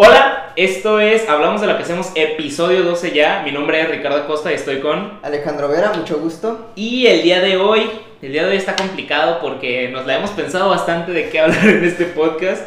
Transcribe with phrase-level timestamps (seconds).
[0.00, 3.42] Hola, esto es Hablamos de lo que hacemos, episodio 12 ya.
[3.44, 6.70] Mi nombre es Ricardo Costa y estoy con Alejandro Vera, mucho gusto.
[6.76, 7.90] Y el día de hoy,
[8.22, 11.66] el día de hoy está complicado porque nos la hemos pensado bastante de qué hablar
[11.66, 12.62] en este podcast.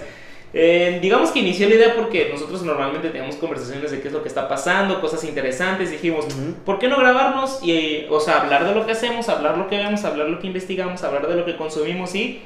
[0.53, 4.21] Eh, digamos que inició la idea porque nosotros normalmente tenemos conversaciones de qué es lo
[4.21, 5.89] que está pasando, cosas interesantes.
[5.89, 6.25] Dijimos,
[6.65, 7.63] ¿por qué no grabarnos?
[7.63, 10.47] Y, o sea, hablar de lo que hacemos, hablar lo que vemos, hablar lo que
[10.47, 12.41] investigamos, hablar de lo que consumimos y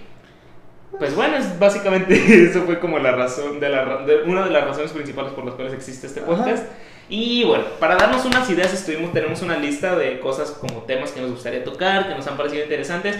[0.99, 2.15] pues bueno, es básicamente
[2.45, 5.55] eso fue como la razón, de, la, de una de las razones principales por las
[5.55, 6.65] cuales existe este podcast.
[7.07, 11.21] Y bueno, para darnos unas ideas, estuvimos, tenemos una lista de cosas como temas que
[11.21, 13.17] nos gustaría tocar, que nos han parecido interesantes.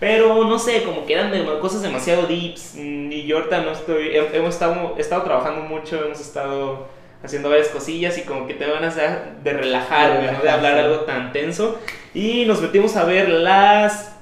[0.00, 2.74] Pero no sé, como que eran de, cosas demasiado deeps.
[2.74, 4.16] Mm, y yo ahorita no estoy.
[4.16, 6.88] Hemos estado, estado trabajando mucho, hemos estado
[7.22, 10.42] haciendo varias cosillas y como que te van a hacer de relajar, ¿no?
[10.42, 11.78] de hablar algo tan tenso.
[12.14, 14.17] Y nos metimos a ver las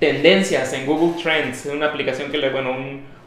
[0.00, 2.74] tendencias en Google Trends, una aplicación que le, bueno,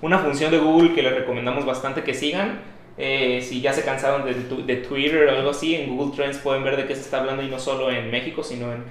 [0.02, 2.60] una función de Google que les recomendamos bastante que sigan.
[2.98, 6.64] Eh, si ya se cansaron de, de, Twitter o algo así, en Google Trends pueden
[6.64, 8.84] ver de qué se está hablando y no solo en México, sino en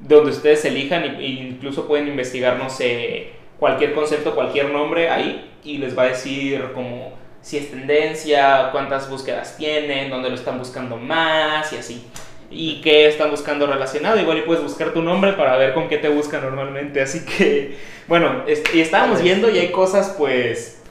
[0.00, 5.78] donde ustedes elijan e incluso pueden investigar, no sé, cualquier concepto, cualquier nombre ahí y
[5.78, 7.12] les va a decir como
[7.42, 12.04] si es tendencia, cuántas búsquedas tienen, dónde lo están buscando más y así.
[12.50, 14.18] Y qué están buscando relacionado.
[14.18, 17.00] Igual y puedes buscar tu nombre para ver con qué te buscan normalmente.
[17.00, 17.76] Así que,
[18.08, 20.82] bueno, y estábamos viendo y hay cosas pues,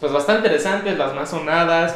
[0.00, 1.94] pues bastante interesantes, las más sonadas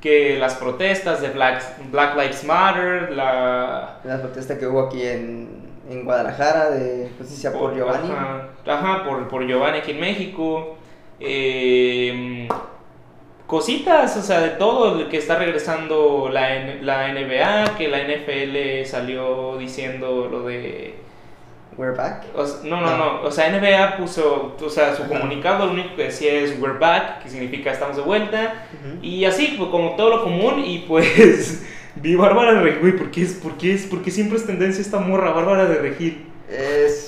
[0.00, 4.00] que las protestas de Black, Black Lives Matter, la...
[4.04, 5.48] La protesta que hubo aquí en,
[5.90, 8.10] en Guadalajara de justicia por, Giovanni.
[8.66, 10.76] Ajá, por, por, Giovanni aquí en México.
[11.18, 12.48] Eh,
[13.48, 16.50] cositas, o sea, de todo, que está regresando la,
[16.82, 20.94] la NBA, que la NFL salió diciendo lo de...
[21.78, 22.24] We're back.
[22.64, 26.32] no, no, no, o sea, NBA puso, o sea, su comunicado lo único que decía
[26.32, 28.66] es we're back, que significa estamos de vuelta,
[29.00, 33.22] y así, pues, como todo lo común, y pues vi Bárbara de Regil, ¿por qué,
[33.22, 36.26] es, por, qué es, ¿por qué siempre es tendencia esta morra, Bárbara de Regil?
[36.50, 37.07] Es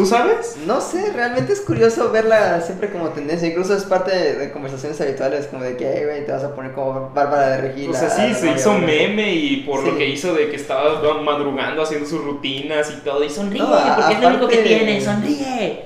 [0.00, 0.56] ¿Tú sabes?
[0.66, 3.46] No sé, realmente es curioso verla siempre como tendencia.
[3.46, 7.10] Incluso es parte de, conversaciones habituales, como de que, güey, te vas a poner como
[7.10, 7.90] Bárbara de Regina.
[7.90, 11.82] O sea, sí, se hizo meme y por lo que hizo de que estaba madrugando
[11.82, 13.22] haciendo sus rutinas y todo.
[13.22, 15.84] Y sonríe, porque es lo único que tiene, sonríe.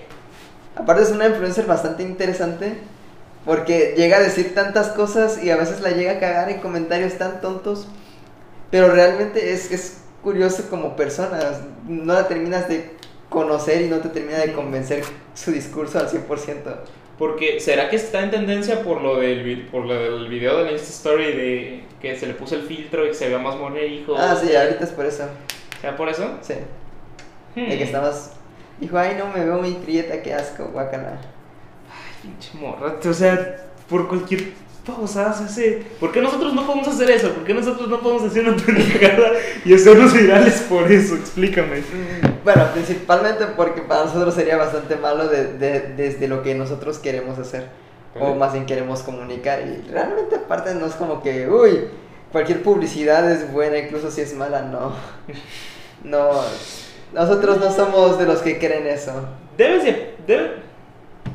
[0.76, 2.78] Aparte es una influencer bastante interesante.
[3.44, 7.14] Porque llega a decir tantas cosas y a veces la llega a cagar en comentarios
[7.14, 7.88] tan tontos.
[8.70, 11.40] Pero realmente es, es curioso como persona.
[11.88, 12.94] No la terminas de
[13.28, 15.02] conocer y no te termina de convencer
[15.34, 16.76] su discurso al 100%.
[17.18, 20.72] Porque, ¿será que está en tendencia por lo del, por lo del video de la
[20.72, 23.80] Insta Story de que se le puso el filtro y que se vea más mono
[23.80, 24.16] hijo?
[24.16, 25.24] Ah, sí, ahorita es por eso.
[25.80, 26.38] ¿Será por eso?
[26.40, 26.54] Sí.
[27.54, 27.86] De que hmm.
[27.86, 28.32] estabas...
[28.80, 31.18] Dijo, ay, no, me veo muy prieta, qué asco, guacala.
[31.88, 34.52] Ay, pinche morra, o sea, por cualquier
[34.84, 35.86] pausadas ese.
[35.98, 37.30] ¿Por qué nosotros no podemos hacer eso?
[37.30, 39.32] ¿Por qué nosotros no podemos hacer una pendejada
[39.64, 41.16] y hacernos virales por eso?
[41.16, 41.82] Explícame.
[42.44, 47.38] Bueno, principalmente porque para nosotros sería bastante malo de, de, desde lo que nosotros queremos
[47.38, 47.68] hacer.
[48.20, 49.60] O más bien queremos comunicar.
[49.66, 51.88] Y realmente aparte no es como que, uy,
[52.30, 54.94] cualquier publicidad es buena, incluso si es mala, no.
[56.04, 56.32] No.
[57.14, 59.12] Nosotros no somos de los que creen eso.
[59.56, 59.84] Debes
[60.26, 60.64] de...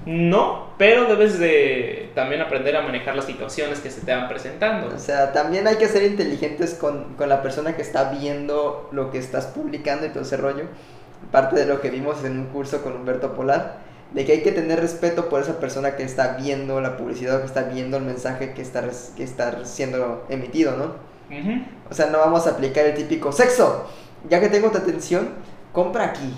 [0.05, 4.95] No, pero debes de también aprender a manejar las situaciones que se te van presentando.
[4.95, 9.11] O sea, también hay que ser inteligentes con, con la persona que está viendo lo
[9.11, 10.65] que estás publicando y todo ese rollo.
[11.31, 13.79] Parte de lo que vimos en un curso con Humberto Polar,
[14.13, 17.39] de que hay que tener respeto por esa persona que está viendo la publicidad o
[17.41, 18.83] que está viendo el mensaje que está,
[19.15, 21.09] que está siendo emitido, ¿no?
[21.89, 23.87] O sea, no vamos a aplicar el típico sexo.
[24.29, 25.29] Ya que tengo tu atención,
[25.71, 26.33] compra aquí.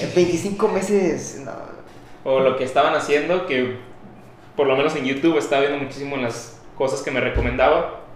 [0.00, 1.52] En 25 meses, no,
[2.24, 3.76] o lo que estaban haciendo, que
[4.56, 8.00] por lo menos en YouTube estaba viendo muchísimo las cosas que me recomendaba.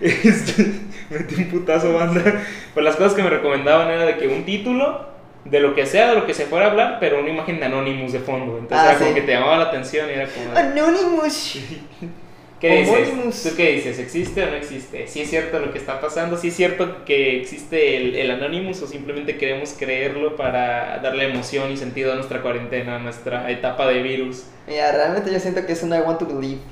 [0.00, 2.42] Este, metí un putazo banda.
[2.74, 5.06] Pues las cosas que me recomendaban era de que un título,
[5.44, 7.66] de lo que sea, de lo que se fuera a hablar, pero una imagen de
[7.66, 8.58] Anonymous de fondo.
[8.58, 10.58] Entonces ah, era como que te llamaba la atención y era como...
[10.58, 11.60] Anonymous.
[12.64, 13.42] ¿Qué dices?
[13.42, 13.98] ¿Tú qué dices?
[13.98, 15.06] ¿Existe o no existe?
[15.06, 16.38] ¿Sí es cierto lo que está pasando?
[16.38, 21.70] ¿Sí es cierto que existe el, el Anonymous o simplemente queremos creerlo para darle emoción
[21.70, 24.44] y sentido a nuestra cuarentena, a nuestra etapa de virus?
[24.66, 26.62] Mira, realmente yo siento que es un I want to believe.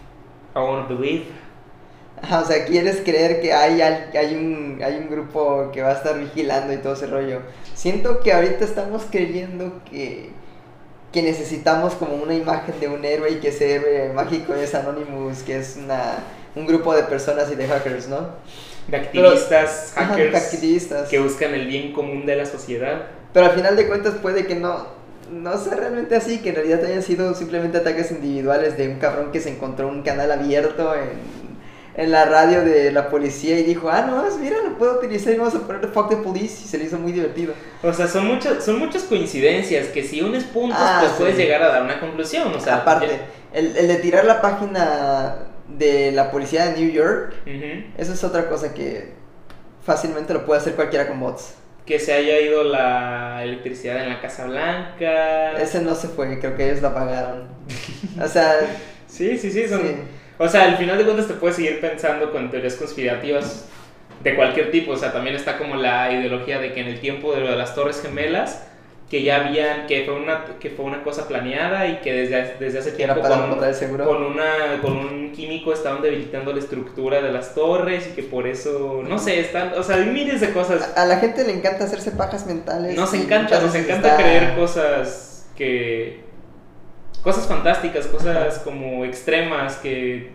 [0.57, 1.25] I want to believe.
[2.23, 6.19] o sea, quieres creer que hay, hay, un, hay un grupo que va a estar
[6.19, 7.41] vigilando y todo ese rollo.
[7.75, 10.31] Siento que ahorita estamos creyendo que
[11.13, 15.43] que necesitamos como una imagen de un héroe y que ese héroe mágico es Anonymous,
[15.43, 16.25] que es una,
[16.57, 18.31] un grupo de personas y de hackers, ¿no?
[18.89, 21.09] De activistas, hackers, activistas.
[21.09, 23.03] que buscan el bien común de la sociedad.
[23.33, 24.87] Pero al final de cuentas puede que no,
[25.31, 29.33] no sea realmente así, que en realidad hayan sido simplemente ataques individuales de un cabrón
[29.33, 31.11] que se encontró un canal abierto en
[31.95, 35.37] en la radio de la policía y dijo, ah, no, mira, lo puedo utilizar y
[35.37, 37.53] vamos a poner fuck the police y se le hizo muy divertido.
[37.83, 41.19] O sea, son muchas, son muchas coincidencias que si unes puntos, Ah, pues sí.
[41.19, 42.53] puedes llegar a dar una conclusión.
[42.55, 43.09] O sea, Aparte,
[43.53, 45.37] el, el de tirar la página
[45.69, 47.35] de la policía de New York,
[47.99, 49.13] eso es otra cosa que
[49.85, 51.55] fácilmente lo puede hacer cualquiera con bots.
[51.85, 55.53] Que se haya ido la electricidad en la Casa Blanca.
[55.61, 57.49] Ese no se fue, creo que ellos lo apagaron.
[58.23, 58.55] O sea,
[59.09, 59.83] Sí, sí, sí, son...
[59.83, 59.95] sí.
[60.43, 63.67] O sea, al final de cuentas te puedes seguir pensando con teorías conspirativas
[64.23, 64.93] de cualquier tipo.
[64.93, 67.57] O sea, también está como la ideología de que en el tiempo de lo de
[67.57, 68.63] las Torres Gemelas,
[69.11, 72.79] que ya habían, que fue una, que fue una cosa planeada y que desde, desde
[72.79, 73.51] hace tiempo con,
[74.07, 78.47] con, una, con un químico estaban debilitando la estructura de las torres y que por
[78.47, 80.95] eso, no sé, están, o sea, hay miles de cosas.
[80.97, 82.97] A, a la gente le encanta hacerse pajas mentales.
[82.97, 86.32] Nos encanta, nos encanta está- creer cosas que...
[87.23, 90.33] Cosas fantásticas, cosas como extremas que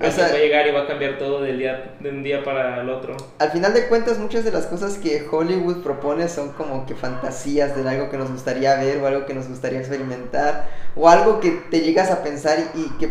[0.00, 2.42] O sea, va a llegar y va a cambiar todo del día, de un día
[2.42, 3.16] para el otro.
[3.38, 7.76] al final de cuentas, muchas de las cosas que Hollywood propone son como que fantasías
[7.76, 11.50] de algo que nos gustaría ver o algo que nos gustaría experimentar o algo que
[11.70, 13.10] te llegas a pensar y, que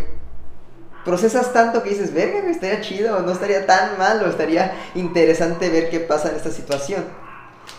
[1.06, 5.92] procesas tanto que dices, verga, estaría chido, no estaría tan mal, o estaría interesante ver
[5.92, 7.04] qué pasa en esta situación.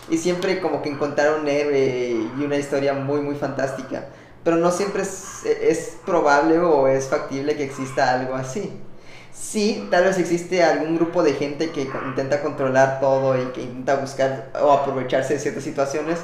[0.09, 4.05] Y siempre como que encontrar un héroe y una historia muy, muy fantástica.
[4.43, 8.71] Pero no siempre es, es probable o es factible que exista algo así.
[9.33, 13.95] Sí, tal vez existe algún grupo de gente que intenta controlar todo y que intenta
[13.95, 16.19] buscar o aprovecharse de ciertas situaciones,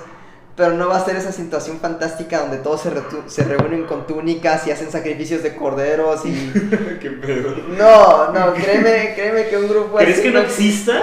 [0.55, 2.91] pero no va a ser esa situación fantástica donde todos se,
[3.27, 6.51] se reúnen con túnicas y hacen sacrificios de corderos y...
[7.01, 7.55] ¿Qué pedo?
[7.77, 10.93] No, no, créeme, créeme que un grupo ¿Crees así que no exista?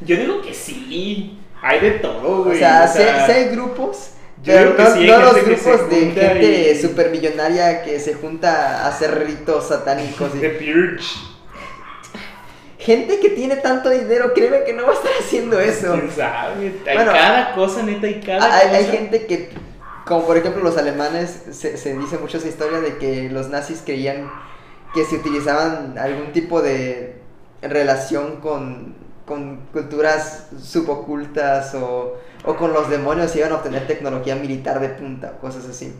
[0.00, 1.40] Yo digo que sí.
[1.62, 2.58] Hay de todo, O güey.
[2.58, 4.10] sea, sí, sí hay grupos,
[4.44, 8.88] pero no, sí hay no los grupos de gente y- supermillonaria que se junta a
[8.88, 10.34] hacer ritos satánicos.
[10.34, 11.04] y- The Purge.
[12.78, 15.92] Gente que tiene tanto dinero, créeme que no va a estar haciendo eso.
[15.94, 16.74] ¿Quién sabe?
[16.86, 18.96] Hay Bueno, cada cosa, neta, hay cada Hay, hay cosa.
[18.98, 19.50] gente que,
[20.04, 23.80] como por ejemplo los alemanes, se, se dice mucho esa historia de que los nazis
[23.84, 24.30] creían
[24.92, 27.16] que si utilizaban algún tipo de
[27.62, 28.94] relación con,
[29.26, 35.38] con culturas subocultas o, o con los demonios iban a obtener tecnología militar de punta,
[35.40, 35.92] cosas así.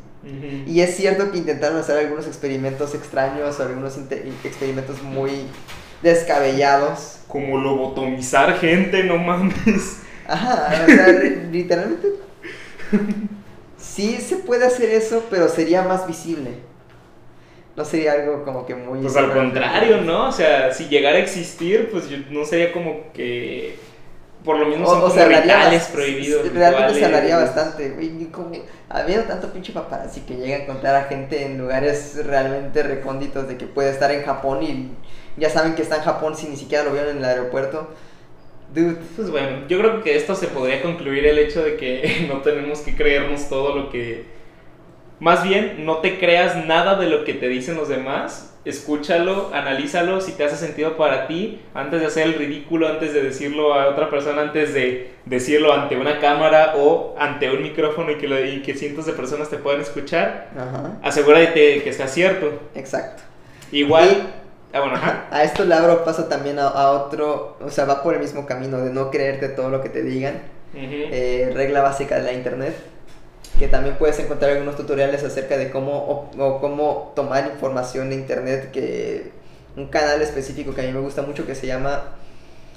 [0.66, 3.98] Y es cierto que intentaron hacer algunos experimentos extraños o algunos
[4.44, 5.30] experimentos muy
[6.02, 7.18] descabellados.
[7.28, 9.98] Como lobotomizar gente, no mames.
[10.26, 12.08] Ajá, o sea, li- literalmente.
[13.76, 16.50] Sí se puede hacer eso, pero sería más visible.
[17.76, 19.00] No sería algo como que muy.
[19.00, 20.28] Pues al contrario, ¿no?
[20.28, 23.76] O sea, si llegara a existir, pues yo no sería como que.
[24.44, 25.18] Por lo mismo son O, o como
[25.92, 26.52] prohibidos.
[26.52, 28.26] Realmente se hablaría bastante, güey.
[28.26, 28.50] Como,
[29.26, 33.66] tanto pinche paparazzi que llega a encontrar a gente en lugares realmente recónditos de que
[33.66, 34.90] puede estar en Japón y
[35.36, 37.88] ya saben que está en Japón si ni siquiera lo vieron en el aeropuerto.
[38.74, 42.42] Dude, Pues bueno, yo creo que esto se podría concluir el hecho de que no
[42.42, 44.24] tenemos que creernos todo lo que...
[45.24, 48.50] Más bien, no te creas nada de lo que te dicen los demás.
[48.66, 53.22] Escúchalo, analízalo, si te hace sentido para ti, antes de hacer el ridículo, antes de
[53.22, 58.16] decirlo a otra persona, antes de decirlo ante una cámara o ante un micrófono y
[58.18, 62.08] que, lo- y que cientos de personas te puedan escuchar, ajá, asegúrate de que sea
[62.08, 62.52] cierto.
[62.74, 63.22] exacto.
[63.72, 64.08] Igual...
[64.72, 65.26] Ah, bueno, ajá.
[65.30, 68.44] A esto le abro paso también a, a otro, o sea, va por el mismo
[68.46, 70.42] camino de no creerte todo lo que te digan.
[71.12, 72.74] Eh, regla básica de la internet,
[73.58, 78.16] que también puedes encontrar algunos tutoriales acerca de cómo, o, o cómo tomar información de
[78.16, 79.32] internet, que
[79.76, 82.16] un canal específico que a mí me gusta mucho que se llama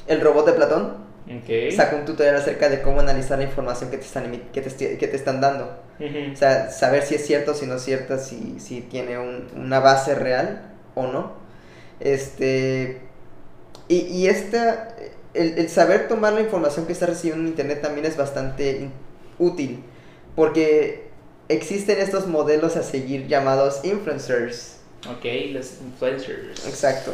[0.07, 1.49] El Robot de Platón, Ok.
[1.69, 4.97] saca un tutorial acerca de cómo analizar la información que te están, que te, esti-
[4.97, 5.65] que te están dando.
[6.33, 9.79] O sea, saber si es cierto, si no es cierta, si, si tiene un- una
[9.79, 11.33] base real o no.
[11.99, 13.01] Este.
[13.87, 14.89] Y, y esta.
[15.33, 18.89] El, el saber tomar la información que está recibiendo en internet también es bastante
[19.39, 19.83] útil.
[20.37, 21.07] Porque
[21.49, 24.77] existen estos modelos a seguir llamados influencers.
[25.09, 26.65] Ok, los influencers.
[26.67, 27.11] Exacto.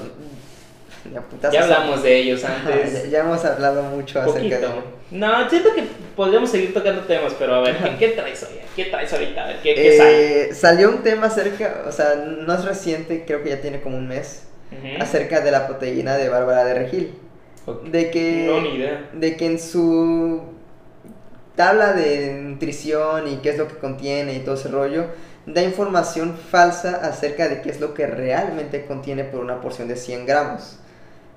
[1.51, 3.03] Ya, hablamos de ellos Ajá, antes.
[3.05, 4.67] ya, ya hemos hablado mucho acerca de.
[5.11, 5.83] No, siento que
[6.15, 8.59] podríamos seguir tocando temas, pero a ver, ¿qué, qué traes hoy?
[8.75, 9.43] ¿Qué traes ahorita?
[9.43, 10.41] A ver, ¿qué, qué sale?
[10.49, 13.97] Eh, salió un tema acerca, o sea, no es reciente, creo que ya tiene como
[13.97, 14.43] un mes.
[14.99, 17.13] Acerca de la proteína de Bárbara de Regil.
[17.67, 17.83] Ok.
[17.83, 19.07] De que, No, ni idea.
[19.13, 20.41] de que en su
[21.55, 25.05] tabla de nutrición y qué es lo que contiene y todo ese rollo,
[25.45, 29.95] da información falsa acerca de qué es lo que realmente contiene por una porción de
[29.95, 30.77] 100 gramos.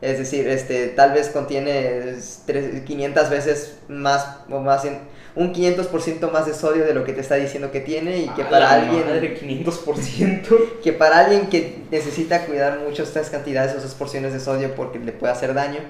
[0.03, 2.15] Es decir, este, tal vez contiene
[2.47, 5.01] tres- 500 veces más o más, en-
[5.35, 8.45] un 500% más de sodio de lo que te está diciendo que tiene y que
[8.45, 10.81] para alguien madre, 500%.
[10.83, 14.99] que para alguien que necesita cuidar mucho estas cantidades o esas porciones de sodio porque
[14.99, 15.81] le puede hacer daño,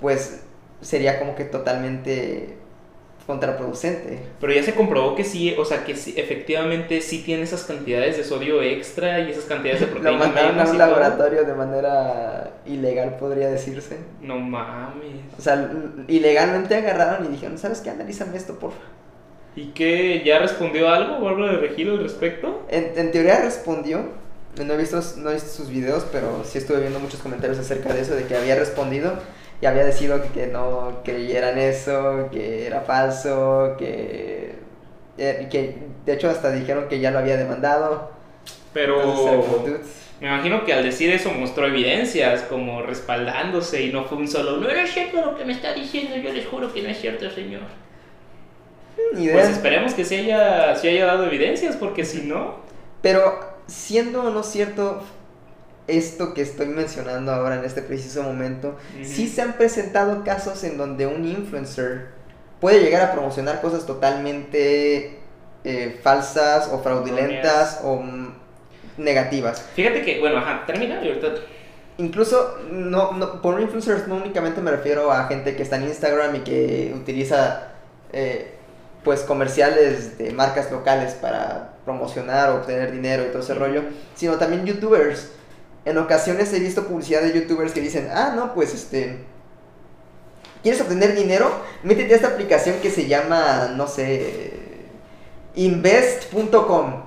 [0.00, 0.40] pues
[0.80, 2.56] sería como que totalmente
[3.28, 4.20] contraproducente.
[4.40, 8.16] Pero ya se comprobó que sí, o sea, que sí, efectivamente sí tiene esas cantidades
[8.16, 10.78] de sodio extra y esas cantidades de Lo proteína mandaron a un todo.
[10.78, 13.98] laboratorio de manera ilegal, podría decirse.
[14.22, 15.20] No mames.
[15.38, 15.70] O sea,
[16.08, 17.90] ilegalmente agarraron y dijeron, ¿sabes qué?
[17.90, 18.86] Analízame esto, por favor.
[19.54, 20.22] ¿Y qué?
[20.24, 22.62] ¿Ya respondió algo Bárbara de Regil al respecto?
[22.70, 24.06] En, en teoría respondió,
[24.64, 27.92] no he, visto, no he visto sus videos, pero sí estuve viendo muchos comentarios acerca
[27.92, 29.12] de eso, de que había respondido
[29.60, 34.54] y había decidido que, que no creyeran eso, que era falso, que,
[35.16, 38.10] eh, que de hecho hasta dijeron que ya lo había demandado.
[38.72, 39.78] Pero Entonces era
[40.20, 44.56] me imagino que al decir eso mostró evidencias como respaldándose y no fue un solo,
[44.56, 47.30] no es cierto lo que me está diciendo, yo les juro que no es cierto,
[47.30, 47.62] señor.
[49.14, 49.34] Ni idea.
[49.34, 52.56] Pues esperemos que sí haya, sí haya dado evidencias, porque si no,
[53.00, 53.38] Pero
[53.68, 55.02] siendo o no cierto
[55.88, 59.04] esto que estoy mencionando ahora en este preciso momento, Ujú.
[59.04, 62.08] sí se han presentado casos en donde un influencer
[62.60, 65.18] puede llegar a promocionar cosas totalmente
[65.64, 68.02] eh, falsas o fraudulentas o
[68.96, 69.64] negativas.
[69.74, 71.28] fíjate que, bueno, ajá, termina y ahorita...
[71.98, 76.36] Incluso, no, no, por influencers no únicamente me refiero a gente que está en Instagram
[76.36, 77.72] y que utiliza
[78.12, 78.52] eh,
[79.02, 83.82] pues comerciales de marcas locales para promocionar o obtener dinero y todo ese rollo,
[84.14, 85.32] sino también youtubers.
[85.88, 89.16] En ocasiones he visto publicidad de youtubers que dicen, ah, no, pues este...
[90.62, 91.50] ¿Quieres obtener dinero?
[91.82, 94.52] Métete a esta aplicación que se llama, no sé,
[95.54, 97.04] invest.com.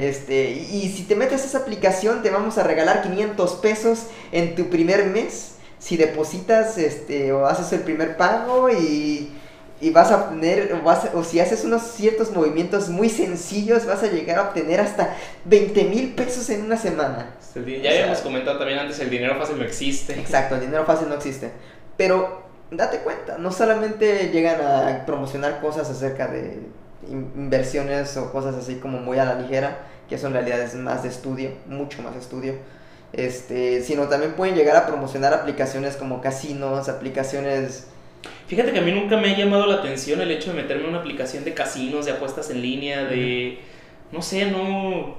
[0.00, 4.06] Este, y, y si te metes a esa aplicación, te vamos a regalar 500 pesos
[4.32, 5.56] en tu primer mes.
[5.78, 9.30] Si depositas este, o haces el primer pago y,
[9.80, 14.02] y vas a obtener, o, vas o si haces unos ciertos movimientos muy sencillos, vas
[14.02, 17.30] a llegar a obtener hasta 20 mil pesos en una semana.
[17.54, 20.18] O Ya sea- habíamos comentado también antes, el dinero fácil no existe.
[20.18, 21.50] Exacto, el dinero fácil no existe.
[21.96, 26.58] Pero date cuenta, no solamente llegan a promocionar cosas acerca de
[27.08, 30.74] in- inversiones o cosas así como muy a la ligera, que eso en realidad es
[30.74, 32.54] más de estudio, mucho más estudio.
[33.12, 37.84] Este, sino también pueden llegar a promocionar aplicaciones como casinos, aplicaciones
[38.48, 40.88] Fíjate que a mí nunca me ha llamado la atención el hecho de meterme en
[40.88, 43.58] una aplicación de casinos, de apuestas en línea, de...
[44.10, 45.16] No sé, no...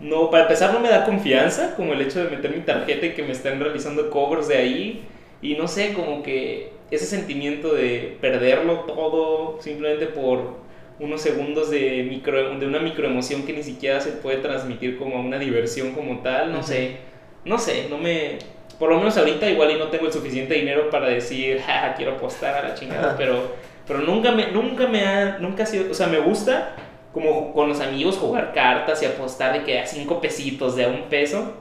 [0.00, 3.14] No, para empezar no me da confianza, como el hecho de meter mi tarjeta y
[3.14, 5.02] que me estén realizando cobros de ahí.
[5.42, 10.56] Y no sé, como que ese sentimiento de perderlo todo simplemente por
[10.98, 15.20] unos segundos de, micro, de una microemoción que ni siquiera se puede transmitir como a
[15.20, 16.96] una diversión como tal, no sé.
[17.44, 18.38] No sé, no me...
[18.78, 22.12] Por lo menos ahorita igual y no tengo el suficiente dinero para decir, ja, quiero
[22.12, 23.54] apostar a la chingada, pero,
[23.86, 26.74] pero nunca me, nunca me ha, nunca ha sido, o sea, me gusta
[27.12, 30.88] como con los amigos jugar cartas y apostar de que a cinco pesitos, de a
[30.88, 31.54] un peso,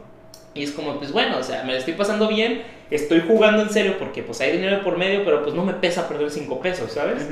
[0.54, 3.70] y es como, pues bueno, o sea, me la estoy pasando bien, estoy jugando en
[3.70, 6.92] serio porque pues hay dinero por medio, pero pues no me pesa perder cinco pesos,
[6.92, 7.28] ¿sabes?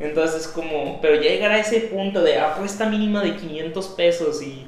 [0.00, 4.66] Entonces es como, pero llegar a ese punto de apuesta mínima de 500 pesos y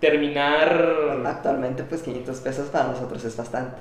[0.00, 1.22] terminar...
[1.24, 3.80] Actualmente pues 500 pesos para nosotros es bastante.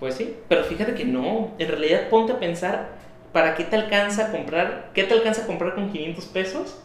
[0.00, 1.52] Pues sí, pero fíjate que no.
[1.58, 2.88] En realidad ponte a pensar,
[3.32, 4.90] ¿para qué te alcanza a comprar?
[4.94, 6.78] ¿Qué te alcanza a comprar con 500 pesos?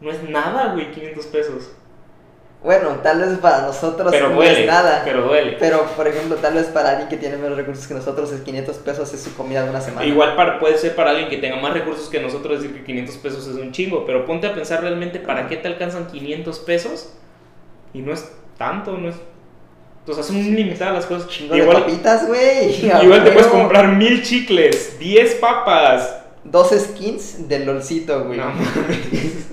[0.00, 1.72] No es nada, güey, 500 pesos.
[2.62, 5.02] Bueno, tal vez para nosotros Pero no duele, es nada.
[5.04, 5.56] pero duele.
[5.60, 8.76] Pero, por ejemplo, tal vez para alguien que tiene menos recursos que nosotros, es 500
[8.78, 10.04] pesos es su comida de una semana.
[10.04, 13.16] Igual para, puede ser para alguien que tenga más recursos que nosotros decir que 500
[13.18, 17.12] pesos es un chingo, pero ponte a pensar realmente para qué te alcanzan 500 pesos
[17.94, 19.16] y no es tanto, no es...
[20.08, 21.28] O sea, son limitadas las cosas.
[21.28, 22.74] Chingo de Igual, papitas, güey.
[23.02, 28.38] igual te puedes comprar mil chicles, 10 papas, Dos skins del LOLcito, güey.
[28.38, 29.48] No mames.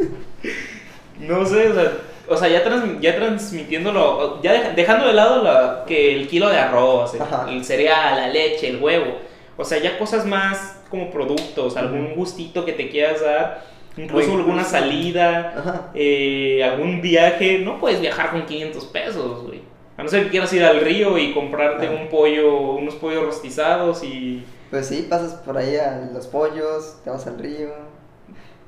[1.19, 1.91] No sé, o sea,
[2.27, 6.49] o sea, ya, trans- ya transmitiéndolo, ya deja- dejando de lado la- que el kilo
[6.49, 7.13] de arroz,
[7.49, 9.17] el, cereal, la leche, el huevo,
[9.57, 13.63] o sea, ya cosas más como productos, algún gustito que te quieras dar,
[13.97, 15.91] incluso alguna salida, Ajá.
[15.95, 19.61] eh, algún viaje, no puedes viajar con 500 pesos, güey.
[19.97, 24.03] A no ser que quieras ir al río y comprarte un pollo, unos pollos rostizados
[24.03, 24.45] y...
[24.69, 27.69] Pues sí, pasas por ahí a los pollos, te vas al río.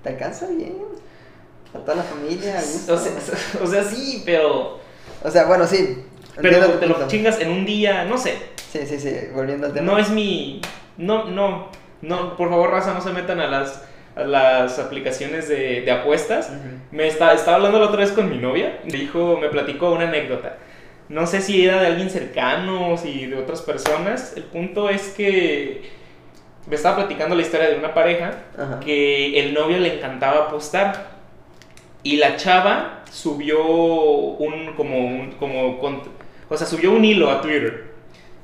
[0.04, 0.78] Te alcanza bien.
[1.74, 2.94] A toda la familia, a gusto.
[2.94, 3.12] O sea,
[3.62, 4.80] o sea, sí, pero...
[5.24, 6.06] O sea, bueno, sí.
[6.40, 7.10] Pero te lo punto.
[7.10, 8.38] chingas en un día, no sé.
[8.72, 9.92] Sí, sí, sí, volviendo al tema.
[9.92, 10.62] No es mi.
[10.98, 11.70] No, no.
[12.02, 13.84] No, por favor, raza, no se metan a las,
[14.16, 16.52] a las aplicaciones de, de apuestas.
[16.92, 18.80] Me está, estaba hablando la otra vez con mi novia.
[18.86, 20.58] Me dijo, me platicó una anécdota.
[21.10, 24.34] No sé si era de alguien cercano o si de otras personas.
[24.36, 25.90] El punto es que
[26.68, 28.80] me estaba platicando la historia de una pareja Ajá.
[28.82, 31.12] que el novio le encantaba apostar
[32.04, 36.02] y la chava subió un como un como con-
[36.50, 37.86] o sea subió un hilo a Twitter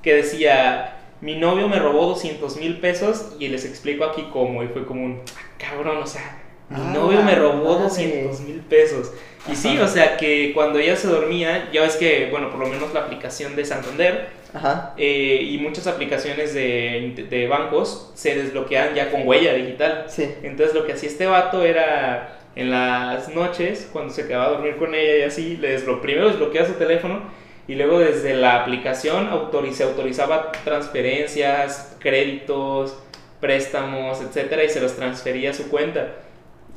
[0.02, 4.68] que decía mi novio me robó 200 mil pesos y les explico aquí cómo y
[4.70, 7.84] fue como un "Ah, cabrón o sea mi Ah, novio me robó madre.
[7.84, 9.12] 200 mil pesos
[9.52, 12.68] y sí o sea que cuando ella se dormía ya ves que bueno por lo
[12.68, 14.94] menos la aplicación de Santander Ajá.
[14.98, 20.30] eh, y muchas aplicaciones de, de bancos se desbloquean ya con huella digital Sí.
[20.44, 24.76] entonces lo que hacía este vato era en las noches, cuando se quedaba a dormir
[24.78, 27.22] con ella y así, le desblo- primero desbloqueaba su teléfono
[27.68, 32.96] y luego desde la aplicación autoriz- se autorizaba transferencias, créditos,
[33.40, 36.10] préstamos, etcétera, y se los transfería a su cuenta.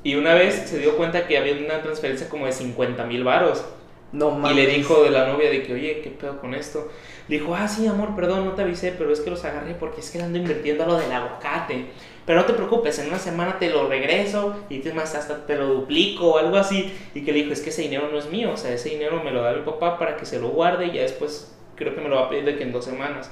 [0.07, 3.65] Y una vez se dio cuenta que había una transferencia como de 50 mil varos.
[4.13, 4.55] No Y mames.
[4.55, 6.93] le dijo de la novia de que, oye, ¿qué pedo con esto?
[7.27, 10.03] Le dijo, ah, sí, amor, perdón, no te avisé, pero es que los agarré porque
[10.03, 11.87] es que ando invirtiendo a lo del aguacate.
[12.25, 15.67] Pero no te preocupes, en una semana te lo regreso y más, hasta te lo
[15.67, 16.95] duplico o algo así.
[17.13, 19.25] Y que le dijo, es que ese dinero no es mío, o sea, ese dinero
[19.25, 22.01] me lo da mi papá para que se lo guarde y ya después creo que
[22.01, 23.29] me lo va a pedir de que en dos semanas.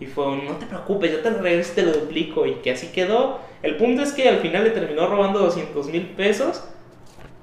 [0.00, 2.46] Y fue un, no te preocupes, yo te lo regreso y te lo duplico.
[2.46, 3.40] Y que así quedó.
[3.62, 6.64] El punto es que al final le terminó robando 200 mil pesos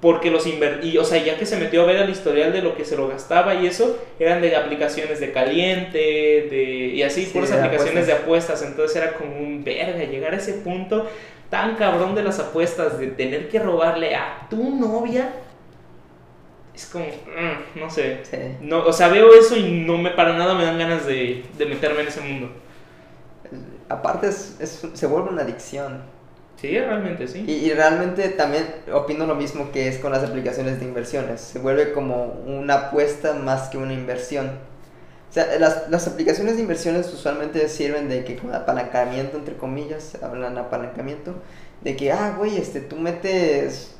[0.02, 2.76] porque los invertí, o sea, ya que se metió a ver el historial de lo
[2.76, 7.32] que se lo gastaba y eso, eran de aplicaciones de caliente, de, y así, Sí,
[7.32, 11.08] puras aplicaciones de apuestas, entonces era como un verga, llegar a ese punto
[11.52, 15.30] tan cabrón de las apuestas, de tener que robarle a tu novia,
[16.74, 18.38] es como, mm, no sé, Sí.
[18.62, 21.66] no, o sea, veo eso y no me, para nada me dan ganas de, de
[21.66, 22.50] meterme en ese mundo.
[23.90, 26.02] Aparte, es, es- se vuelve una adicción.
[26.56, 27.44] Sí, realmente sí.
[27.48, 31.42] Y, y realmente también opino lo mismo que es con las aplicaciones de inversiones.
[31.42, 34.60] Se vuelve como una apuesta más que una inversión.
[35.30, 40.58] O sea, las, las aplicaciones de inversiones usualmente sirven de que apalancamiento, entre comillas, hablan
[40.58, 41.36] apalancamiento,
[41.82, 43.96] de que, ah, güey, este, tú metes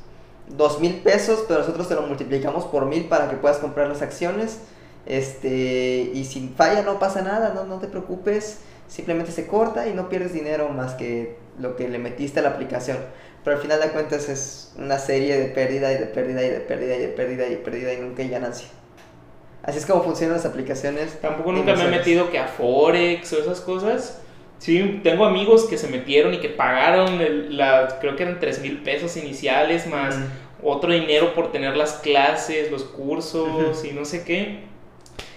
[0.56, 4.02] dos mil pesos, pero nosotros te lo multiplicamos por mil para que puedas comprar las
[4.02, 4.60] acciones.
[5.06, 9.94] Este, y si falla no pasa nada, no, no te preocupes, simplemente se corta y
[9.94, 12.98] no pierdes dinero más que lo que le metiste a la aplicación.
[13.44, 16.60] Pero al final de cuentas es una serie de pérdida y de pérdida y de
[16.60, 18.68] pérdida y de pérdida y de pérdida y nunca hay ganancia.
[19.64, 21.20] Así es como funcionan las aplicaciones.
[21.20, 24.18] Tampoco nunca me he metido que a Forex o esas cosas.
[24.58, 28.60] Sí, tengo amigos que se metieron y que pagaron, el- la, creo que eran 3
[28.60, 30.22] mil pesos iniciales más Mm.
[30.62, 34.70] Otro dinero por tener las clases, los cursos y no sé qué.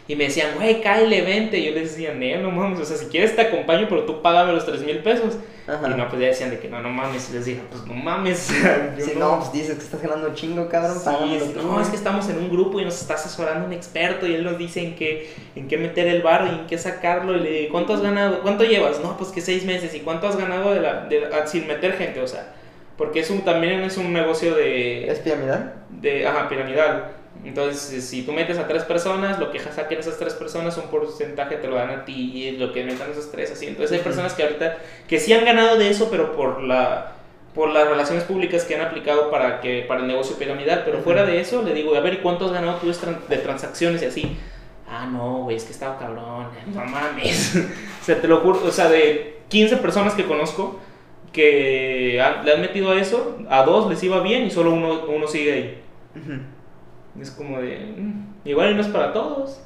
[0.07, 1.57] Y me decían, güey, cáele, vente.
[1.57, 4.21] Y yo les decía, no, no mames, o sea, si quieres te acompaño, pero tú
[4.21, 5.33] págame los 3 mil pesos.
[5.67, 5.89] Ajá.
[5.89, 7.27] Y no, pues ya decían de que no, no mames.
[7.31, 8.49] Y les dije, pues no mames.
[8.99, 9.19] yo Si no.
[9.31, 10.99] no, pues dices que estás ganando chingo, cabrón.
[10.99, 14.35] Sí, no, es que estamos en un grupo y nos está asesorando un experto y
[14.35, 17.35] él nos dice en qué, en qué meter el bar y en qué sacarlo.
[17.37, 18.41] Y le digo, ¿cuánto has ganado?
[18.43, 18.99] ¿Cuánto llevas?
[18.99, 19.95] No, pues que seis meses.
[19.95, 22.21] ¿Y cuánto has ganado de la, de la- sin meter gente?
[22.21, 22.53] O sea,
[22.97, 25.73] porque es un, también es un negocio de, ¿Es piramidal?
[25.89, 27.11] de ajá, piramidal.
[27.43, 31.57] Entonces, si tú metes a tres personas, lo que saquen esas tres personas, un porcentaje
[31.57, 33.67] te lo dan a ti y lo que metan esas tres, así.
[33.67, 34.77] Entonces, hay personas que ahorita
[35.07, 37.11] que sí han ganado de eso, pero por la
[37.53, 41.05] por las relaciones públicas que han aplicado para que para el negocio piramidal, pero Ujú.
[41.05, 42.91] fuera de eso, le digo, a ver, ¿y cuánto has ganado tú
[43.29, 44.37] de transacciones y así?
[44.89, 47.55] Ah, no, güey, es que estaba cabrón, no mames.
[48.01, 50.79] o sea, te lo juro, o sea, de 15 personas que conozco
[51.35, 55.05] que han- le han metido a eso, a dos les iba bien y solo uno,
[55.07, 55.81] uno sigue ahí.
[56.15, 57.77] Ujú, Es como de.
[57.97, 59.59] mm, igual no es para todos.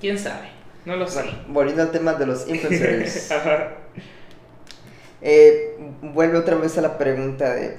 [0.00, 0.48] ¿Quién sabe?
[0.84, 1.22] No lo sé.
[1.22, 3.30] Bueno, volviendo al tema de los influencers.
[3.32, 3.68] Ajá.
[5.22, 7.76] Eh, vuelve otra vez a la pregunta de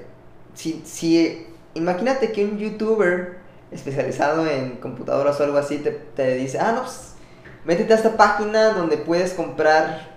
[0.54, 3.38] si, si imagínate que un youtuber
[3.71, 7.13] especializado en computadoras o algo así te, te dice, ah, no, pues
[7.65, 10.11] métete a esta página donde puedes comprar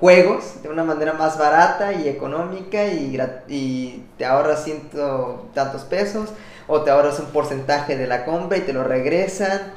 [0.00, 6.30] juegos de una manera más barata y económica y, te ahorras ciento tantos pesos
[6.66, 9.74] o te ahorras un porcentaje de la compra y te lo regresan.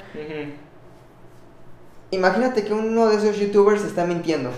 [2.12, 4.52] Imagínate que uno de esos youtubers está mintiendo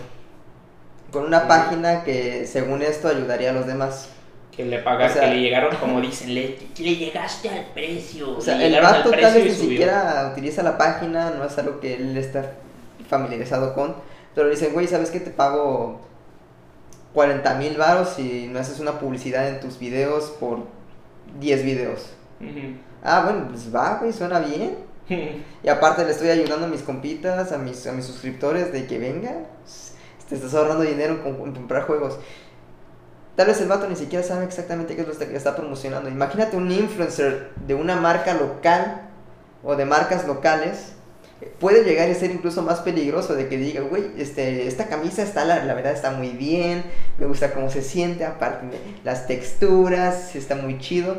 [1.11, 4.09] con una página que según esto ayudaría a los demás.
[4.51, 8.37] Que le pagan, O sea- que le llegaron, como dicen, le, le llegaste al precio.
[8.37, 11.79] O sea, le el vato tal vez ni siquiera utiliza la página, no es algo
[11.79, 12.53] que él está
[13.07, 13.95] familiarizado con,
[14.35, 15.21] pero le dicen, güey, ¿sabes qué?
[15.21, 16.01] Te pago
[17.13, 20.59] 40 mil varos si no haces una publicidad en tus videos por
[21.39, 22.11] 10 videos.
[23.01, 24.77] Ah, bueno, pues va, güey, suena bien.
[25.63, 28.99] Y aparte le estoy ayudando a mis compitas, a mis, a mis suscriptores de que
[28.99, 29.33] venga.
[30.27, 32.19] Te estás ahorrando dinero en comprar juegos.
[33.35, 36.09] Tal vez el vato ni siquiera sabe exactamente qué es lo que está promocionando.
[36.09, 39.09] Imagínate un influencer de una marca local
[39.63, 40.94] o de marcas locales
[41.59, 45.45] puede llegar a ser incluso más peligroso de que diga, güey, este, esta camisa está,
[45.45, 46.83] la, la verdad está muy bien,
[47.17, 48.67] me gusta cómo se siente, aparte
[49.03, 51.17] las texturas, está muy chido.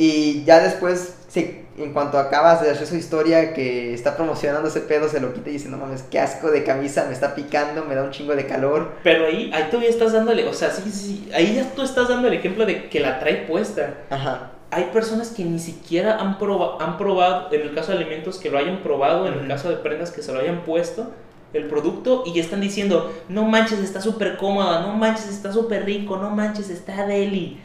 [0.00, 4.80] Y ya después, se- en cuanto acabas de hacer su historia que está promocionando ese
[4.80, 7.84] pedo, se lo quita y dice, no mames, qué asco de camisa, me está picando,
[7.84, 8.92] me da un chingo de calor.
[9.02, 12.08] Pero ahí, ahí todavía estás dándole, o sea, sí, sí, sí, ahí ya tú estás
[12.08, 13.94] dando el ejemplo de que la trae puesta.
[14.10, 14.52] Ajá.
[14.70, 18.50] Hay personas que ni siquiera han, proba- han probado, en el caso de alimentos, que
[18.50, 21.10] lo hayan probado, en el caso de prendas que se lo hayan puesto,
[21.54, 26.18] el producto, y están diciendo, no manches, está súper cómoda, no manches, está súper rico,
[26.18, 27.56] no manches, está deli.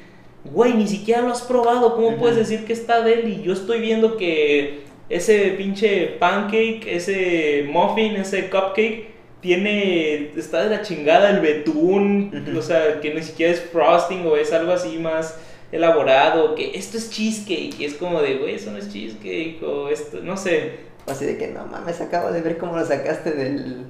[0.46, 3.42] Güey, ni siquiera lo has probado, ¿cómo puedes decir que está deli?
[3.44, 9.12] Yo estoy viendo que ese pinche pancake, ese muffin, ese cupcake,
[9.42, 14.38] tiene, está de la chingada el betún, o sea, que ni siquiera es frosting o
[14.38, 15.38] es algo así más
[15.74, 19.90] elaborado, que esto es cheesecake, y es como de, güey, eso no es cheesecake, o
[19.90, 20.94] esto, no sé.
[21.08, 23.86] Así de que, no mames, acabo de ver cómo lo sacaste del,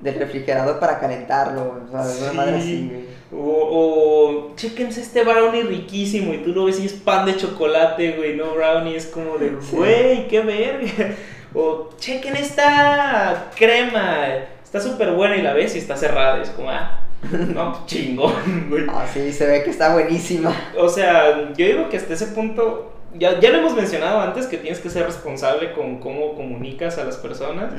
[0.00, 1.82] del refrigerador para calentarlo.
[1.86, 2.36] O sea, de una Sí.
[2.36, 3.18] madre así, güey.
[3.30, 8.12] O, o, chéquense este brownie riquísimo, y tú lo ves y es pan de chocolate,
[8.12, 9.76] güey, no brownie, es como de, Sí.
[9.76, 11.14] güey, qué verga.
[11.54, 14.26] O, chequen esta crema,
[14.62, 17.00] está súper buena y la ves y está cerrada, es como, ah,
[17.54, 18.86] no, chingón, güey.
[18.88, 20.54] Ah, sí, se ve que está buenísima.
[20.76, 24.56] O sea, yo digo que hasta ese punto, ya, ya lo hemos mencionado antes, que
[24.56, 27.72] tienes que ser responsable con cómo comunicas a las personas,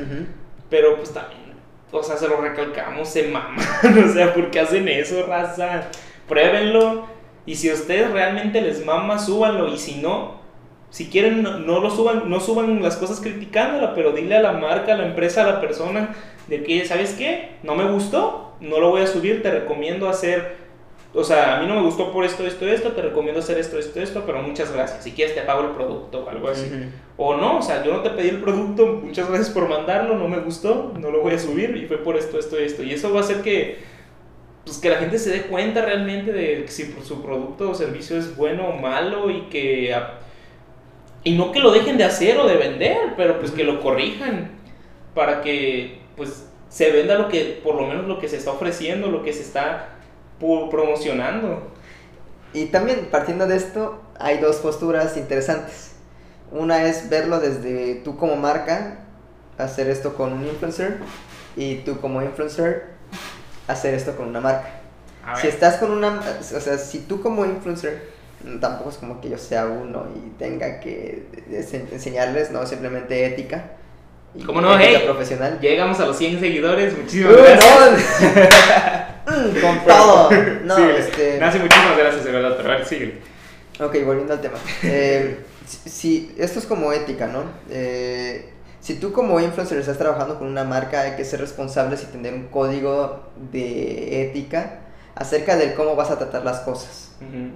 [0.70, 1.54] pero pues también,
[1.92, 3.66] o sea, se lo recalcamos, se maman,
[4.06, 5.84] o sea, ¿por qué hacen eso, raza?
[6.28, 7.08] Pruébenlo,
[7.46, 10.39] y si a ustedes realmente les mama, súbanlo, y si no,
[10.90, 14.54] si quieren, no, no lo suban, no suban las cosas criticándola, pero dile a la
[14.54, 16.16] marca, a la empresa, a la persona,
[16.48, 17.52] de que, ¿sabes qué?
[17.64, 20.70] No me gustó, no lo voy a subir, te recomiendo hacer
[21.12, 23.80] o sea, a mí no me gustó por esto, esto, esto, te recomiendo hacer esto,
[23.80, 25.04] esto, esto, pero muchas gracias.
[25.04, 26.70] Si quieres te pago el producto o algo así.
[27.18, 30.28] O no, o sea, yo no te pedí el producto, muchas gracias por mandarlo, no
[30.28, 32.84] me gustó, no lo voy a subir y fue por esto, esto, esto.
[32.84, 33.80] Y eso va a hacer que,
[34.64, 38.36] pues, que la gente se dé cuenta realmente de si su producto o servicio es
[38.36, 39.96] bueno o malo y que...
[41.24, 44.52] Y no que lo dejen de hacer o de vender, pero pues que lo corrijan
[45.14, 49.08] para que pues se venda lo que, por lo menos lo que se está ofreciendo,
[49.08, 49.90] lo que se está
[50.40, 51.72] promocionando.
[52.54, 55.92] Y también, partiendo de esto, hay dos posturas interesantes.
[56.52, 59.00] Una es verlo desde tú como marca,
[59.58, 60.98] hacer esto con un influencer,
[61.56, 62.88] y tú como influencer,
[63.68, 64.82] hacer esto con una marca.
[65.26, 68.10] A Si estás con una, o sea, si tú como influencer,
[68.60, 73.72] tampoco es como que yo sea uno y tenga que ense- enseñarles, no, simplemente ética.
[74.36, 74.76] y ¿Cómo no?
[74.76, 75.60] Ética Hey, profesional.
[75.62, 78.22] Llegamos a los 100 seguidores, muchísimas ¡Uh, gracias.
[78.22, 79.10] no!
[79.30, 80.32] Mm, con todo.
[80.64, 81.38] No, Sí, este...
[81.40, 83.20] Nancy, muchísimas gracias, de verdad, pero a ver, sigue.
[83.80, 84.58] Ok, volviendo al tema.
[84.82, 85.38] Eh,
[85.86, 87.44] si, esto es como ética, ¿no?
[87.70, 88.50] Eh,
[88.80, 92.34] si tú como influencer estás trabajando con una marca, hay que ser responsables y tener
[92.34, 94.80] un código de ética
[95.14, 97.12] acerca de cómo vas a tratar las cosas.
[97.22, 97.52] Ujú.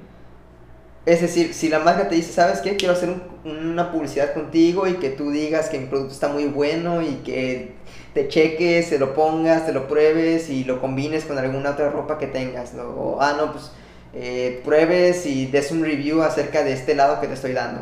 [1.05, 2.77] Es decir, si la marca te dice, ¿sabes qué?
[2.77, 6.45] Quiero hacer un- una publicidad contigo y que tú digas que mi producto está muy
[6.45, 7.73] bueno y que
[8.13, 12.17] te cheques, se lo pongas, te lo pruebes y lo combines con alguna otra ropa
[12.17, 12.83] que tengas, ¿no?
[12.83, 13.71] O, ah, no, pues
[14.13, 17.81] eh, pruebes y des un review acerca de este lado que te estoy dando.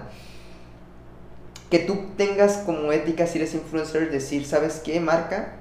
[1.72, 5.54] Que tú tengas como ética, si eres influencer, decir, ¿sabes qué, marca?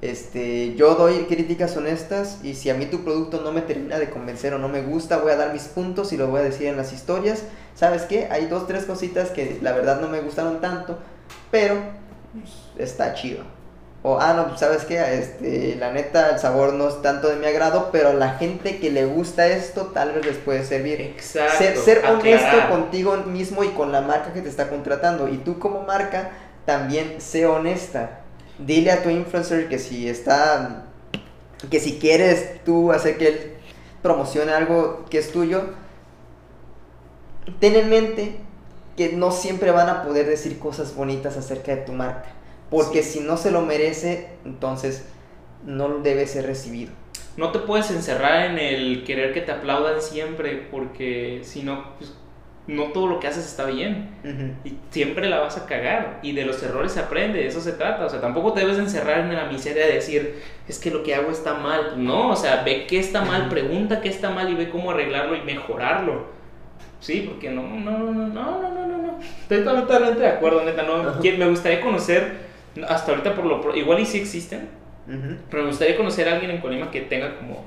[0.00, 4.10] Este, yo doy críticas honestas y si a mí tu producto no me termina de
[4.10, 6.68] convencer o no me gusta, voy a dar mis puntos y lo voy a decir
[6.68, 7.42] en las historias.
[7.74, 8.28] ¿Sabes qué?
[8.30, 10.98] Hay dos, tres cositas que la verdad no me gustaron tanto,
[11.50, 11.76] pero
[12.76, 13.42] está chido.
[14.04, 15.00] O, ah, no, pues, ¿sabes qué?
[15.18, 18.78] Este, la neta, el sabor no es tanto de mi agrado, pero a la gente
[18.78, 21.00] que le gusta esto tal vez les puede servir.
[21.00, 21.58] Exacto.
[21.58, 25.28] Ser, ser honesto contigo mismo y con la marca que te está contratando.
[25.28, 26.30] Y tú como marca
[26.64, 28.20] también sé honesta.
[28.58, 30.86] Dile a tu influencer que si está,
[31.70, 33.52] que si quieres tú hacer que él
[34.02, 35.62] promocione algo que es tuyo,
[37.60, 38.36] ten en mente
[38.96, 42.32] que no siempre van a poder decir cosas bonitas acerca de tu marca.
[42.68, 45.04] Porque si no se lo merece, entonces
[45.64, 46.92] no debe ser recibido.
[47.36, 52.12] No te puedes encerrar en el querer que te aplaudan siempre, porque si no, pues,
[52.68, 54.10] no todo lo que haces está bien.
[54.22, 54.52] Ujú.
[54.64, 56.20] Y siempre la vas a cagar.
[56.22, 58.04] Y de los errores se aprende, de eso se trata.
[58.06, 61.14] O sea, tampoco te debes encerrar en la miseria de decir, es que lo que
[61.16, 61.94] hago está mal.
[61.96, 63.50] No, o sea, ve qué está mal, Ujú.
[63.50, 66.26] pregunta qué está mal y ve cómo arreglarlo y mejorarlo.
[67.00, 69.18] Sí, porque no, no, no, no, no, no, no, no.
[69.42, 70.82] Estoy totalmente de acuerdo, neta.
[70.82, 71.20] No, Ajá.
[71.20, 72.32] Que- me gustaría conocer,
[72.88, 73.74] hasta ahorita por lo...
[73.76, 74.68] Igual y sí existen,
[75.50, 77.64] pero me gustaría conocer a alguien en Colima que tenga como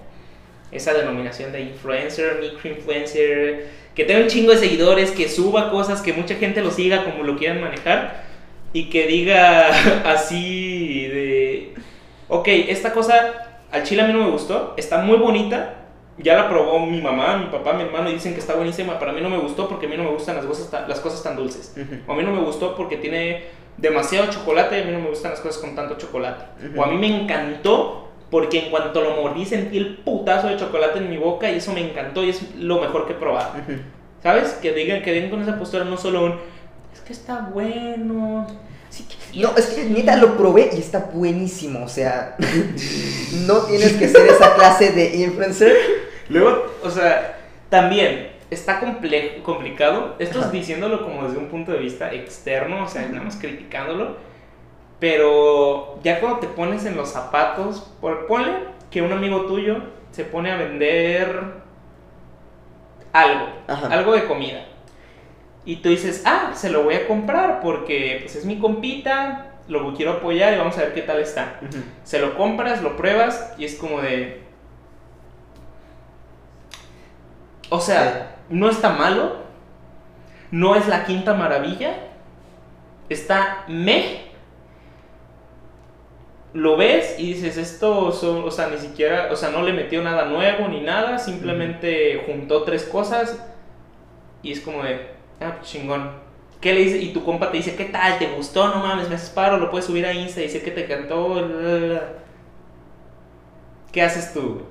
[0.71, 6.13] esa denominación de influencer, microinfluencer, que tenga un chingo de seguidores, que suba cosas, que
[6.13, 8.29] mucha gente lo siga como lo quieran manejar.
[8.73, 9.67] y que diga
[10.05, 11.73] así de,
[12.29, 15.75] ok, esta cosa al chile a mí no me gustó, está muy bonita,
[16.17, 19.12] ya la probó mi mamá, mi papá, mi hermano y dicen que está buenísima, pero
[19.12, 20.99] a mí no me gustó porque a mí no me gustan las cosas tan, las
[20.99, 21.75] cosas tan dulces.
[22.07, 23.45] O a mí no me gustó porque tiene
[23.77, 26.43] demasiado chocolate y a mí no me gustan las cosas con tanto chocolate.
[26.77, 31.00] O a mí me encantó porque en cuanto lo mordí sentí el putazo de chocolate
[31.00, 33.54] en mi boca y eso me encantó y es lo mejor que he probado.
[34.24, 34.54] ¿Sabes?
[34.54, 36.32] Que digan, que den con esa postura no solo un,
[36.94, 38.48] es que está bueno.
[39.36, 42.38] no, es que neta lo probé y está buenísimo, o sea,
[43.48, 45.76] no tienes que ser esa clase de influencer.
[46.30, 47.38] Luego, o sea,
[47.70, 48.80] también está
[49.44, 53.36] complicado, esto es diciéndolo como desde un punto de vista externo, o sea, nada más
[53.38, 54.17] criticándolo,
[55.01, 58.51] pero ya cuando te pones en los zapatos, por, ponle
[58.91, 61.41] que un amigo tuyo se pone a vender
[63.11, 64.63] algo, algo de comida.
[65.65, 69.91] Y tú dices, ah, se lo voy a comprar porque pues, es mi compita, lo
[69.95, 71.59] quiero apoyar y vamos a ver qué tal está.
[72.03, 74.43] Se lo compras, lo pruebas y es como de...
[77.69, 79.37] O sea, no está malo,
[80.51, 81.95] no es la quinta maravilla,
[83.09, 84.31] está me.
[86.53, 90.25] Lo ves y dices, esto, o sea, ni siquiera, o sea, no le metió nada
[90.25, 93.41] nuevo ni nada, simplemente juntó tres cosas
[94.43, 95.07] y es como de,
[95.39, 96.11] ah, pues chingón.
[96.59, 96.97] ¿Qué le dice?
[96.97, 98.19] Y tu compa te dice, ¿qué tal?
[98.19, 98.67] ¿Te gustó?
[98.67, 101.49] No mames, me haces paro, lo puedes subir a Insta y decir que te cantó.
[103.91, 104.63] ¿Qué haces tú?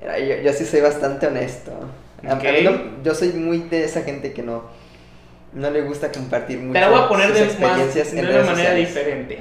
[0.00, 1.72] Yo, yo sí soy bastante honesto
[3.04, 4.64] yo soy muy de esa gente que no,
[5.52, 8.74] no le gusta compartir mucho Te la voy a poner de, experiencias de una manera
[8.74, 9.38] diferente.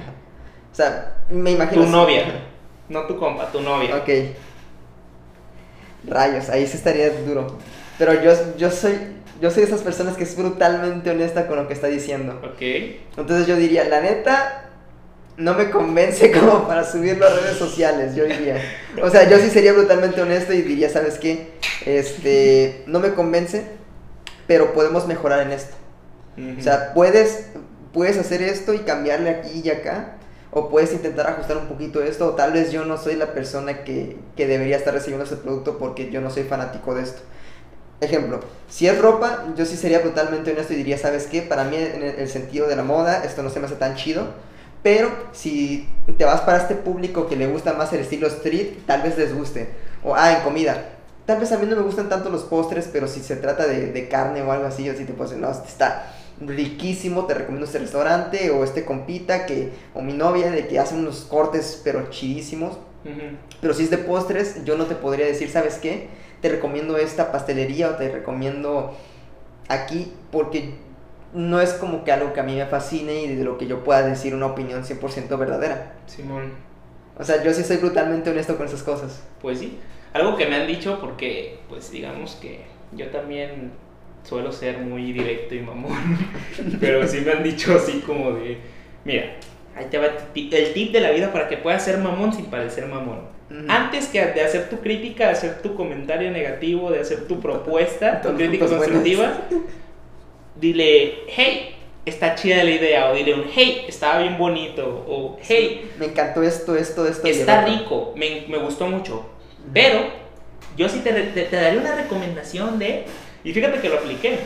[0.77, 1.83] Sea, me imagino.
[1.83, 2.45] Tu novia,
[2.89, 3.95] no tu compa, tu novia.
[3.95, 4.09] Ok.
[6.07, 7.57] Rayos, ahí sí estaría duro.
[7.97, 8.97] Pero yo, yo soy
[9.41, 12.39] yo soy de esas personas que es brutalmente honesta con lo que está diciendo.
[12.43, 12.61] Ok.
[13.17, 14.69] Entonces yo diría, la neta,
[15.37, 18.61] no me convence como para subirlo a redes sociales, yo diría.
[19.01, 21.51] O sea, yo sí sería brutalmente honesto y diría, ¿sabes qué?
[21.85, 23.65] Este, no me convence,
[24.47, 25.75] pero podemos mejorar en esto.
[26.59, 27.47] O sea, puedes,
[27.93, 30.16] puedes hacer esto y cambiarle aquí y acá,
[30.51, 33.83] o puedes intentar ajustar un poquito esto, o tal vez yo no soy la persona
[33.83, 37.21] que, que debería estar recibiendo ese producto porque yo no soy fanático de esto.
[37.99, 41.41] Ejemplo, si es ropa, yo sí sería brutalmente honesto y diría, ¿sabes qué?
[41.41, 44.27] Para mí, en el sentido de la moda, esto no se me hace tan chido
[44.83, 49.01] pero si te vas para este público que le gusta más el estilo street, tal
[49.01, 49.69] vez les guste.
[50.01, 50.91] O, ah, en comida.
[51.25, 54.07] Tal vez a mí no me gustan tanto los postres, pero si se trata de,
[54.07, 57.65] carne o algo así, yo sí te puedo decir, no, este está riquísimo, te recomiendo
[57.65, 62.09] este restaurante o este compita que, o mi novia de que hace unos cortes pero
[62.09, 62.77] chidísimos.
[63.61, 66.09] Pero si es de postres, yo no te podría decir, ¿sabes qué?
[66.41, 68.97] Te recomiendo esta pastelería o te recomiendo
[69.69, 70.73] aquí porque
[71.33, 73.83] no es como que algo que a mí me fascine y de lo que yo
[73.83, 75.93] pueda decir una opinión 100% verdadera.
[76.05, 76.51] Simón.
[77.17, 79.23] O sea, yo sí soy brutalmente honesto con esas cosas.
[79.41, 79.79] Pues sí.
[80.13, 83.71] Algo que me han dicho porque, pues digamos que yo también
[84.27, 86.17] suelo ser muy directo y mamón.
[86.79, 88.57] pero sí me han dicho así como de,
[89.05, 89.35] mira,
[89.75, 92.87] ahí te va el tip de la vida para que puedas ser mamón sin parecer
[92.87, 93.37] mamón.
[93.69, 98.21] Antes que de hacer tu crítica, de hacer tu comentario negativo, de hacer tu propuesta,
[98.21, 99.43] tu crítica constructiva,
[100.59, 105.89] dile, hey, está chida la idea, o dile un, hey, estaba bien bonito, o hey,
[105.97, 107.25] me encantó esto, esto, esto.
[107.25, 109.25] Está rico, me, me, gustó mucho,
[109.73, 109.99] pero
[110.75, 113.05] yo sí te, te, daría una recomendación de,
[113.47, 114.39] y fíjate que lo apliqué,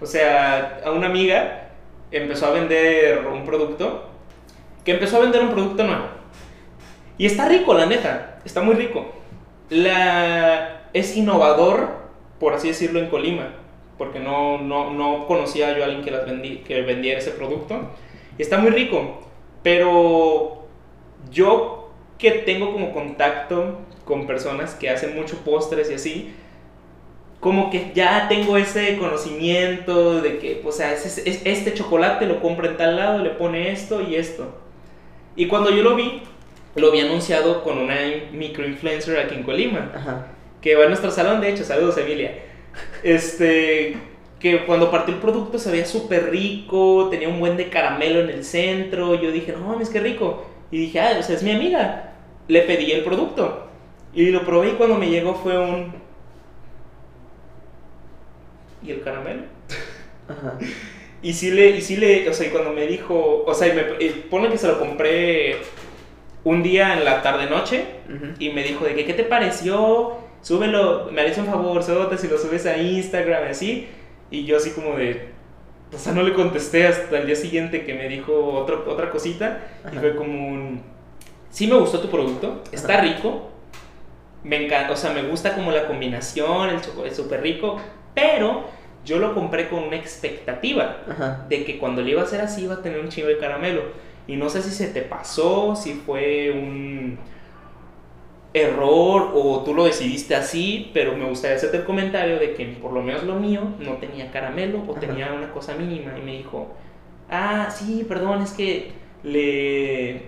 [0.00, 1.70] o sea, a una amiga
[2.10, 4.08] empezó a vender un producto,
[4.84, 6.06] que empezó a vender un producto nuevo,
[7.18, 9.12] y está rico, la neta, está muy rico.
[9.70, 12.08] La, es innovador,
[12.38, 13.48] por así decirlo, en Colima
[13.98, 17.90] porque no, no, no conocía yo a alguien que, las vendí, que vendiera ese producto.
[18.38, 19.20] está muy rico,
[19.62, 20.68] pero
[21.30, 26.34] yo que tengo como contacto con personas que hacen mucho postres y así,
[27.40, 32.68] como que ya tengo ese conocimiento de que, o sea, es, este chocolate lo compra
[32.68, 34.54] en tal lado, le pone esto y esto.
[35.36, 36.22] Y cuando yo lo vi,
[36.74, 37.94] lo vi anunciado con una
[38.32, 39.92] microinfluencer aquí en Colima,
[40.60, 42.32] que va a nuestro salón, de hecho, saludos Emilia.
[43.02, 43.96] Este,
[44.40, 48.30] que cuando partió el producto se veía súper rico, tenía un buen de caramelo en
[48.30, 49.14] el centro.
[49.14, 50.46] Yo dije, no mames, qué rico.
[50.70, 52.14] Y dije, ah, o sea, es mi amiga.
[52.46, 53.68] Le pedí el producto.
[54.14, 56.07] Y lo probé y cuando me llegó fue un...
[58.82, 59.42] ¿Y el caramelo?
[60.28, 60.58] Ajá.
[61.20, 63.82] Y sí le, y sí le, o sea, y cuando me dijo, o sea, me,
[64.30, 65.56] pone que se lo compré
[66.44, 67.84] un día en la tarde-noche
[68.38, 70.28] y me dijo de que, ¿qué te pareció?
[70.42, 73.88] súbelo, me harías un favor, sóbate si lo subes a Instagram, así.
[74.30, 75.28] Y yo así como de,
[75.94, 79.60] o sea, no le contesté hasta el día siguiente que me dijo otro, otra cosita
[79.84, 80.00] y Ajá.
[80.00, 80.82] fue como un,
[81.50, 83.02] sí me gustó tu producto, está Ajá.
[83.02, 83.50] rico,
[84.44, 87.80] me encanta, o sea, me gusta como la combinación, el chocolate es súper rico,
[88.18, 88.64] pero
[89.04, 91.46] yo lo compré con una expectativa Ajá.
[91.48, 93.82] de que cuando le iba a hacer así iba a tener un chingo de caramelo.
[94.26, 97.18] Y no sé si se te pasó, si fue un
[98.52, 102.92] error o tú lo decidiste así, pero me gustaría hacerte el comentario de que por
[102.92, 105.00] lo menos lo mío no tenía caramelo o Ajá.
[105.00, 106.12] tenía una cosa mínima.
[106.18, 106.68] Y me dijo,
[107.30, 110.22] ah, sí, perdón, es que le,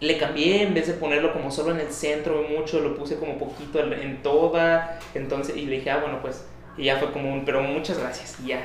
[0.00, 3.38] le cambié en vez de ponerlo como solo en el centro mucho, lo puse como
[3.38, 4.98] poquito en toda.
[5.14, 8.36] Entonces, y le dije, ah, bueno, pues, y ya fue como un, pero muchas gracias,
[8.44, 8.62] y ya.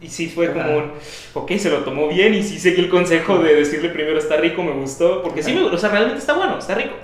[0.00, 0.54] Y sí fue Ajá.
[0.54, 0.92] como un,
[1.34, 4.62] ok, se lo tomó bien y sí seguí el consejo de decirle primero está rico,
[4.62, 6.94] me gustó, porque sí, me, o sea, realmente está bueno, está rico,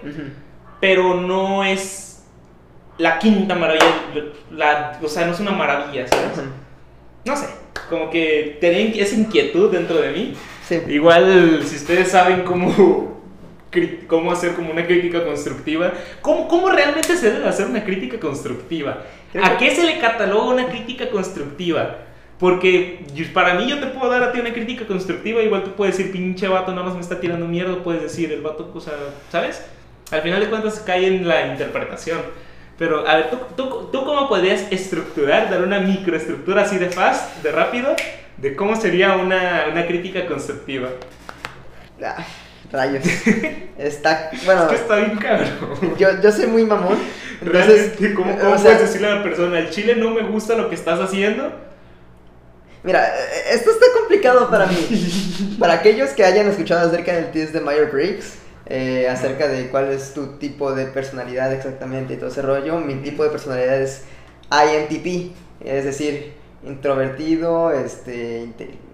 [0.81, 2.25] pero no es
[2.99, 3.87] la quinta maravilla,
[4.51, 6.39] la, o sea, no es una maravilla, ¿sabes?
[7.27, 7.49] No sé,
[7.91, 10.35] como que tenía esa inquietud dentro de mí.
[10.67, 10.81] Sí.
[10.89, 13.16] Igual, si ustedes saben cómo,
[14.07, 19.03] cómo hacer como una crítica constructiva, ¿cómo, cómo realmente se debe hacer una crítica constructiva?
[19.43, 21.99] ¿A qué se le cataloga una crítica constructiva?
[22.39, 25.97] Porque para mí yo te puedo dar a ti una crítica constructiva, igual tú puedes
[25.97, 28.93] decir, pinche vato, nada más me está tirando mierda, puedes decir, el vato, o sea,
[29.31, 29.65] ¿sabes?
[30.11, 32.21] Al final de cuentas cae en la interpretación.
[32.79, 37.43] Pero, a ver, ¿tú, tú, tú cómo podrías estructurar, dar una microestructura así de fast,
[37.43, 37.97] de rápido,
[38.37, 40.91] de cómo sería una, una crítica constructiva?
[42.03, 42.23] Ah,
[42.71, 43.05] rayos.
[43.79, 44.31] Está.
[44.45, 45.97] Bueno, Es que está bien cabrón.
[45.99, 46.97] yo, yo soy muy mamón.
[47.43, 50.23] Entonces, Realmente, ¿cómo, o cómo sea, puedes decirle a la persona, al chile no me
[50.23, 51.53] gusta lo que estás haciendo?
[52.83, 55.57] Mira, eh, esto está complicado para mí.
[55.59, 58.35] Para aquellos que hayan escuchado acerca del test de Myers-Briggs,
[58.67, 62.95] eh, acerca de cuál es tu tipo de personalidad exactamente y todo ese rollo, mi
[62.97, 64.03] tipo de personalidad es
[64.51, 65.33] INTP,
[65.65, 66.33] es decir,
[66.67, 68.49] introvertido, este,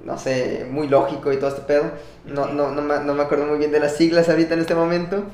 [0.05, 1.91] no sé, muy lógico y todo este pedo.
[2.27, 4.75] No, no, no, me, no me acuerdo muy bien de las siglas ahorita en este
[4.75, 5.25] momento,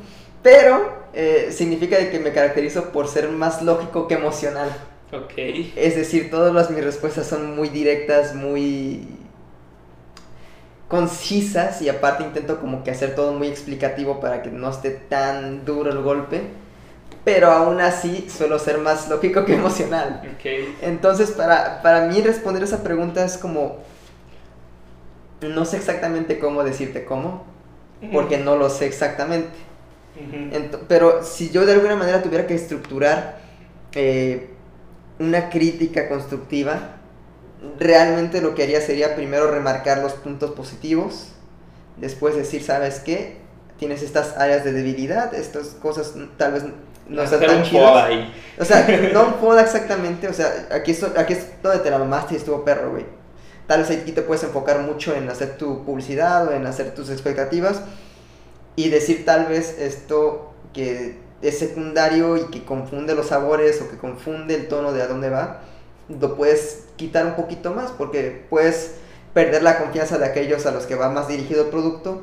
[0.42, 4.70] pero eh, significa de que me caracterizo por ser más lógico que emocional.
[5.12, 5.32] Ok.
[5.76, 9.06] Es decir, todas las, mis respuestas son muy directas, muy
[10.88, 15.64] concisas y aparte intento como que hacer todo muy explicativo para que no esté tan
[15.64, 16.42] duro el golpe.
[17.28, 20.22] Pero aún así suelo ser más lógico que emocional.
[20.80, 23.80] Entonces para, para mí responder esa pregunta es como...
[25.42, 27.44] No sé exactamente cómo decirte cómo,
[28.14, 29.50] porque no lo sé exactamente.
[30.88, 33.40] Pero si yo de alguna manera tuviera que estructurar
[33.92, 34.48] eh,
[35.18, 36.96] una crítica constructiva,
[37.78, 41.28] realmente lo que haría sería primero remarcar los puntos positivos,
[41.98, 43.36] después decir, ¿sabes qué?
[43.78, 46.64] Tienes estas áreas de debilidad, estas cosas tal vez
[47.08, 48.32] no están tan foda ahí.
[48.58, 51.98] O sea, no un foda exactamente, o sea, aquí es, aquí es donde te la
[51.98, 53.04] mamaste y estuvo perro, güey.
[53.66, 57.10] Tal vez aquí te puedes enfocar mucho en hacer tu publicidad o en hacer tus
[57.10, 57.82] expectativas
[58.76, 63.98] y decir tal vez esto que es secundario y que confunde los sabores o que
[63.98, 65.60] confunde el tono de a dónde va,
[66.08, 68.94] lo puedes quitar un poquito más porque puedes
[69.34, 72.22] perder la confianza de aquellos a los que va más dirigido el producto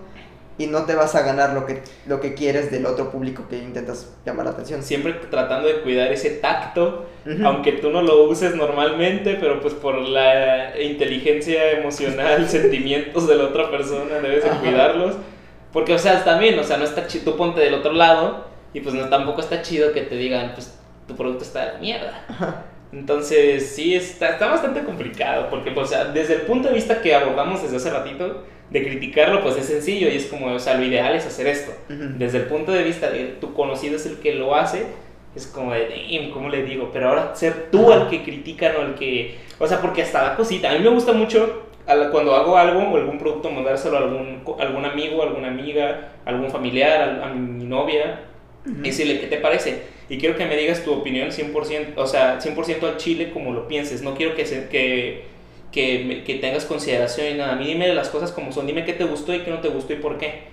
[0.57, 3.57] y no te vas a ganar lo que, lo que quieres del otro público que
[3.57, 4.83] intentas llamar la atención.
[4.83, 7.45] Siempre tratando de cuidar ese tacto, Ujú.
[7.45, 13.45] aunque tú no lo uses normalmente, pero pues por la inteligencia emocional, sentimientos de la
[13.45, 14.59] otra persona, debes de Ajá.
[14.61, 15.15] cuidarlos.
[15.73, 18.79] Porque, o sea, también, o sea, no está chido, tú ponte del otro lado y
[18.79, 22.65] pues no, tampoco está chido que te digan, pues tu producto está de la mierda.
[22.93, 27.01] Entonces, sí, está, está bastante complicado, porque, pues, o sea, desde el punto de vista
[27.01, 30.75] que abordamos desde hace ratito, de criticarlo, pues es sencillo y es como, o sea,
[30.75, 31.71] lo ideal es hacer esto.
[31.89, 34.85] Desde el punto de vista de tu conocido es el que lo hace,
[35.35, 36.89] es como de, "Damn, ¿cómo le digo?
[36.93, 38.03] Pero ahora ser tú Ajá.
[38.03, 39.35] el que critican o el que...
[39.59, 40.71] O sea, porque hasta da cosita.
[40.71, 41.65] A mí me gusta mucho
[42.11, 47.01] cuando hago algo o algún producto mandárselo a algún, algún amigo, alguna amiga, algún familiar,
[47.21, 48.21] a, a mi novia,
[48.65, 49.83] y decirle, ¿qué te parece?
[50.09, 53.67] Y quiero que me digas tu opinión 100%, o sea, 100% al chile como lo
[53.67, 54.01] pienses.
[54.01, 55.25] No quiero que, se, que,
[55.75, 57.51] que, que tengas consideración y nada.
[57.51, 58.65] A mí dime las cosas como son.
[58.65, 60.43] Dime qué te gustó y qué no te gustó y por qué.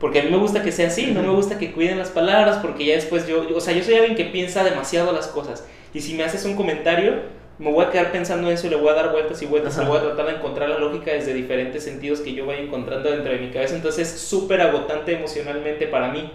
[0.00, 2.58] Porque a mí me gusta que sea así, no me gusta que cuiden las palabras,
[2.58, 5.64] porque ya después yo, o sea, yo soy alguien que piensa demasiado las cosas.
[5.94, 7.22] Y si me haces un comentario,
[7.60, 9.78] me voy a quedar pensando en eso y le voy a dar vueltas y vueltas.
[9.80, 13.08] y voy a tratar de encontrar la lógica desde diferentes sentidos que yo vaya encontrando
[13.08, 13.76] dentro de mi cabeza.
[13.76, 16.32] Entonces es súper agotante emocionalmente para mí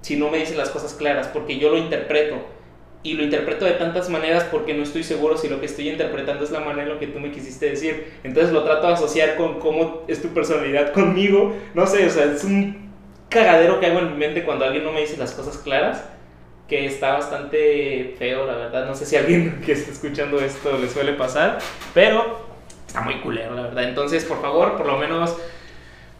[0.00, 2.36] si no me dicen las cosas claras, porque yo lo interpreto.
[3.02, 6.44] Y lo interpreto de tantas maneras porque no estoy seguro si lo que estoy interpretando
[6.44, 8.12] es la manera en la que tú me quisiste decir.
[8.24, 11.54] Entonces lo trato de asociar con cómo es tu personalidad conmigo.
[11.74, 12.90] No sé, o sea, es un
[13.28, 16.04] cagadero que hago en mi mente cuando alguien no me dice las cosas claras.
[16.66, 18.86] Que está bastante feo, la verdad.
[18.86, 21.58] No sé si alguien que está escuchando esto le suele pasar.
[21.94, 22.48] Pero
[22.86, 23.84] está muy culero, la verdad.
[23.84, 25.36] Entonces, por favor, por lo menos.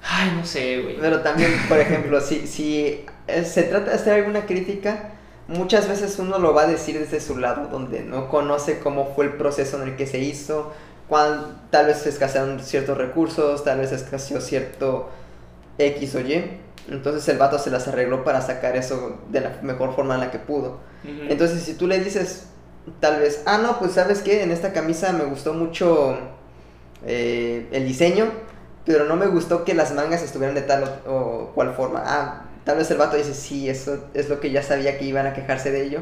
[0.02, 0.96] Ay, no sé, güey.
[1.00, 5.17] Pero también, por ejemplo, si, si eh, se trata de hacer alguna crítica,
[5.48, 9.24] muchas veces uno lo va a decir desde su lado, donde no conoce cómo fue
[9.24, 10.72] el proceso en el que se hizo,
[11.08, 15.08] cuál, tal vez escasearon ciertos recursos, tal vez escaseó cierto
[15.78, 16.60] X o Y.
[16.90, 20.30] Entonces el vato se las arregló para sacar eso de la mejor forma en la
[20.30, 20.78] que pudo.
[21.04, 22.46] Entonces si tú le dices,
[23.00, 26.16] tal vez, ah, no, pues sabes qué, en esta camisa me gustó mucho
[27.06, 28.26] eh, el diseño,
[28.84, 32.02] pero no me gustó que las mangas estuvieran de tal o, o cual forma.
[32.04, 35.26] Ah, tal vez el vato dice, sí, eso es lo que ya sabía que iban
[35.26, 36.00] a quejarse de ello.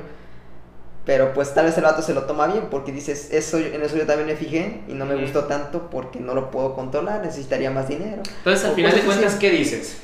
[1.05, 3.97] Pero pues tal vez el vato se lo toma bien porque dices, eso, en eso
[3.97, 7.71] yo también me fijé y no me gustó tanto porque no lo puedo controlar, necesitaría
[7.71, 8.21] más dinero.
[8.39, 9.07] Entonces, al O final de así.
[9.07, 9.99] cuentas, ¿qué dices?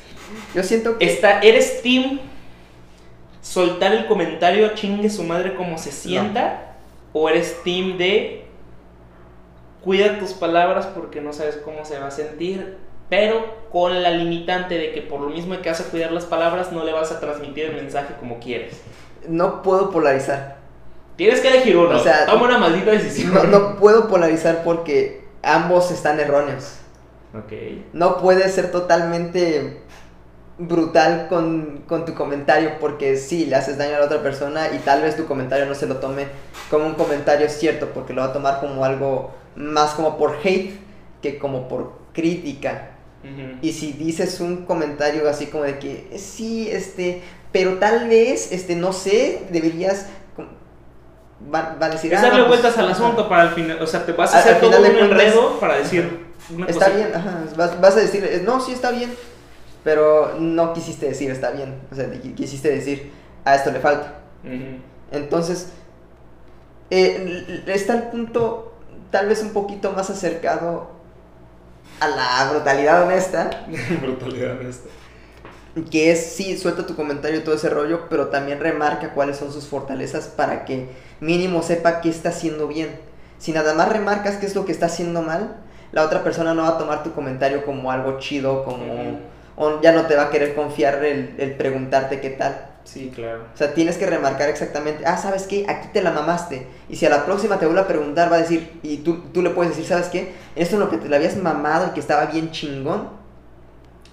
[0.54, 1.04] Yo siento que...
[1.04, 2.20] Está, ¿Eres team
[3.40, 6.76] soltar el comentario chingue su madre como se sienta?
[7.12, 8.44] ¿O eres team de
[9.82, 12.76] cuida tus palabras porque no sabes cómo se va a sentir?
[13.08, 16.70] Pero con la limitante de que por lo mismo que vas a cuidar las palabras
[16.72, 18.82] no le vas a transmitir el mensaje como quieres.
[19.26, 20.58] No puedo polarizar.
[21.16, 21.96] Tienes que elegir uno.
[21.96, 23.32] O sea, Toma una maldita decisión.
[23.32, 26.76] No, no puedo polarizar porque ambos están erróneos.
[27.34, 27.52] Ok.
[27.94, 29.80] No puedes ser totalmente
[30.58, 34.78] brutal con, con tu comentario porque sí, le haces daño a la otra persona y
[34.78, 36.26] tal vez tu comentario no se lo tome
[36.70, 40.78] como un comentario cierto porque lo va a tomar como algo más como por hate
[41.22, 42.91] que como por crítica.
[43.62, 48.50] Y si dices un comentario así como de que "Eh, sí, este, pero tal vez,
[48.52, 50.06] este, no sé, deberías
[51.52, 52.94] va, va a decir Es "Ah, darle no, pues, vueltas al ajá".
[53.04, 53.80] asunto para el final.
[53.82, 56.86] O sea, te vas a Al- hacer todo un cuentas, enredo para decir una Está
[56.86, 56.96] cosa.
[56.96, 59.12] bien, ajá, vas, vas a decir, eh, no, sí está bien,
[59.84, 63.10] pero no quisiste decir está bien, o sea, qui- quisiste decir
[63.44, 64.14] a esto le falta.
[65.10, 65.68] Entonces,
[66.90, 68.72] eh, está el punto
[69.10, 70.91] tal vez un poquito más acercado
[72.04, 73.50] a la brutalidad honesta,
[74.00, 74.88] Brutalidad esta.
[75.90, 79.52] que es, sí, suelta tu comentario y todo ese rollo, pero también remarca cuáles son
[79.52, 80.90] sus fortalezas para que
[81.20, 83.00] mínimo sepa qué está haciendo bien.
[83.38, 85.56] Si nada más remarcas qué es lo que está haciendo mal,
[85.92, 89.20] la otra persona no va a tomar tu comentario como algo chido, como...
[89.56, 92.71] O ya no te va a querer confiar el, el preguntarte qué tal.
[92.84, 93.44] Sí, claro.
[93.54, 95.64] O sea, tienes que remarcar exactamente, ah, ¿sabes qué?
[95.68, 96.66] Aquí te la mamaste.
[96.88, 99.40] Y si a la próxima te vuelve a preguntar, va a decir, y tú, tú
[99.42, 100.32] le puedes decir, ¿sabes qué?
[100.56, 103.08] Esto es lo que te la habías mamado y que estaba bien chingón.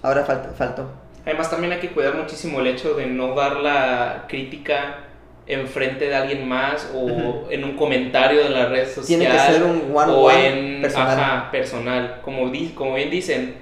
[0.02, 0.88] Ahora falta, faltó.
[1.26, 4.98] Además también hay que cuidar muchísimo el hecho de no dar la crítica
[5.46, 9.04] enfrente de alguien más o en un comentario de la red social.
[9.06, 10.46] Tiene que ser un one o one
[10.76, 11.18] en personal.
[11.20, 12.20] Ajá, personal.
[12.22, 13.56] Como, di- como bien dicen,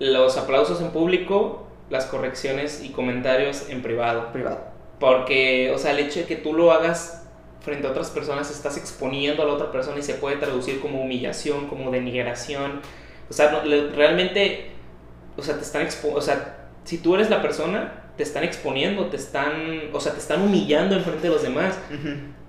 [0.00, 4.32] los aplausos en público, las correcciones y comentarios en privado.
[4.32, 4.60] Privado.
[4.98, 7.22] Porque, o sea, el hecho de que tú lo hagas
[7.60, 11.00] frente a otras personas, estás exponiendo a la otra persona y se puede traducir como
[11.02, 12.80] humillación, como denigración.
[13.28, 13.60] O sea, no-
[13.94, 14.70] realmente,
[15.36, 19.06] o sea, te están expo o sea, si tú eres la persona, te están exponiendo,
[19.06, 21.78] te están, o sea, te están humillando en frente de los demás.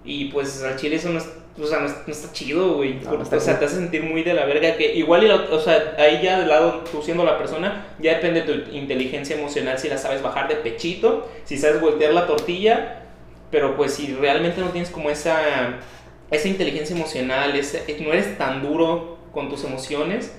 [0.05, 1.29] Y pues al chile eso no, es-
[1.61, 2.95] o sea, no, no está chido, güey.
[3.03, 3.59] No, o sea, cool.
[3.59, 4.77] te hace sentir muy de la verga.
[4.77, 8.15] Que igual, y la- o sea, ahí ya del lado, tú siendo la persona, ya
[8.15, 12.27] depende de tu inteligencia emocional si la sabes bajar de pechito, si sabes voltear la
[12.27, 13.03] tortilla.
[13.51, 15.39] Pero pues si realmente no tienes como esa,
[16.31, 20.33] esa inteligencia emocional, ese, no eres tan duro con tus emociones,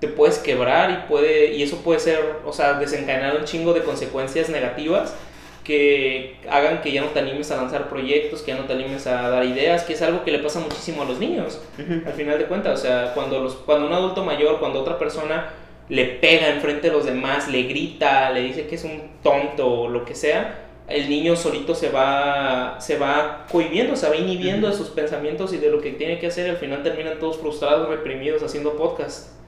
[0.00, 3.82] te puedes quebrar y, puede, y eso puede ser, o sea, desencadenar un chingo de
[3.82, 5.14] consecuencias negativas
[5.62, 9.06] que hagan que ya no te animes a lanzar proyectos, que ya no te animes
[9.06, 12.38] a dar ideas, que es algo que le pasa muchísimo a los niños, al final
[12.38, 15.50] de cuentas, o sea, cuando, los, cuando un adulto mayor, cuando otra persona
[15.90, 19.88] le pega enfrente de los demás, le grita, le dice que es un tonto o
[19.88, 24.74] lo que sea, el niño solito se va, se va cohibiendo, se va inhibiendo de
[24.74, 28.42] sus pensamientos y de lo que tiene que hacer al final terminan todos frustrados, reprimidos,
[28.42, 29.39] haciendo podcast.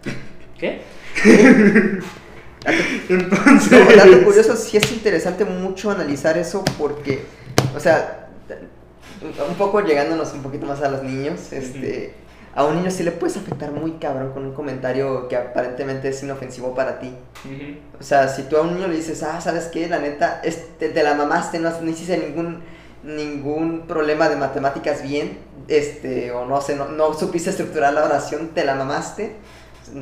[0.63, 0.81] ¿Qué?
[3.09, 3.73] Entonces...
[3.73, 7.25] No, dato curioso, sí es interesante mucho analizar eso porque,
[7.75, 8.29] o sea,
[9.49, 12.15] un poco llegándonos un poquito más a los niños, este,
[12.55, 16.23] a un niño sí le puedes afectar muy cabrón con un comentario que aparentemente es
[16.23, 17.13] inofensivo para ti.
[17.99, 19.89] O sea, si tú a un niño le dices, ah, ¿sabes qué?
[19.89, 22.63] La neta, este, te la mamaste, no, no hiciste ningún,
[23.03, 28.51] ningún problema de matemáticas bien, este, o no sé, no, no supiste estructurar la oración,
[28.55, 29.35] te la mamaste.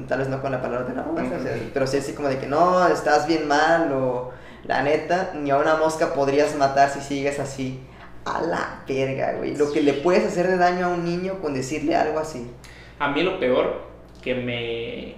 [0.08, 1.64] Tal vez no con la palabra te la mamaste, o sea, Ujú.
[1.74, 4.30] pero sí así como de que no, estás bien mal, o
[4.64, 7.80] la neta, ni a una mosca podrías matar si sigues así.
[8.24, 9.56] A la verga, güey.
[9.56, 12.50] Lo que le puedes hacer de daño a un niño con decirle algo así.
[12.98, 13.80] A mí lo peor
[14.22, 15.14] que me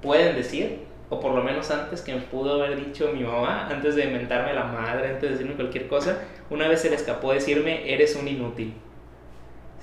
[0.00, 3.96] pueden decir, o por lo menos antes que me pudo haber dicho mi mamá, antes
[3.96, 6.18] de mentarme la madre, antes de decirme cualquier cosa,
[6.50, 8.74] una vez se le escapó decirme, eres un inútil.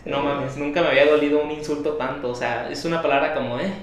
[0.06, 2.30] No mames, nunca me había dolido un insulto tanto.
[2.30, 3.74] O sea, es una palabra como, eh.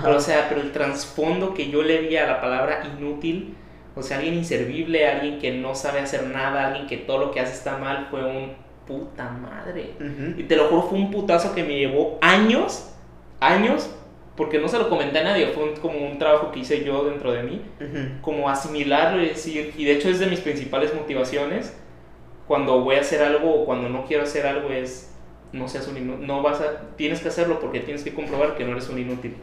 [0.00, 3.54] Pero, o sea, pero el trasfondo que yo le di a la palabra inútil,
[3.94, 7.40] o sea, alguien inservible, alguien que no sabe hacer nada, alguien que todo lo que
[7.40, 8.52] hace está mal, fue un
[8.86, 9.90] puta madre.
[10.38, 12.94] Y te lo juro, fue un putazo que me llevó años,
[13.40, 13.94] años,
[14.34, 17.32] porque no se lo comenté a nadie, fue como un trabajo que hice yo dentro
[17.32, 17.62] de mí,
[18.22, 21.76] como asimilarlo y decir, y de hecho es de mis principales motivaciones,
[22.48, 25.14] cuando voy a hacer algo o cuando no quiero hacer algo es,
[25.52, 28.64] no seas un inútil, no vas a, tienes que hacerlo porque tienes que comprobar que
[28.64, 29.36] no eres un inútil.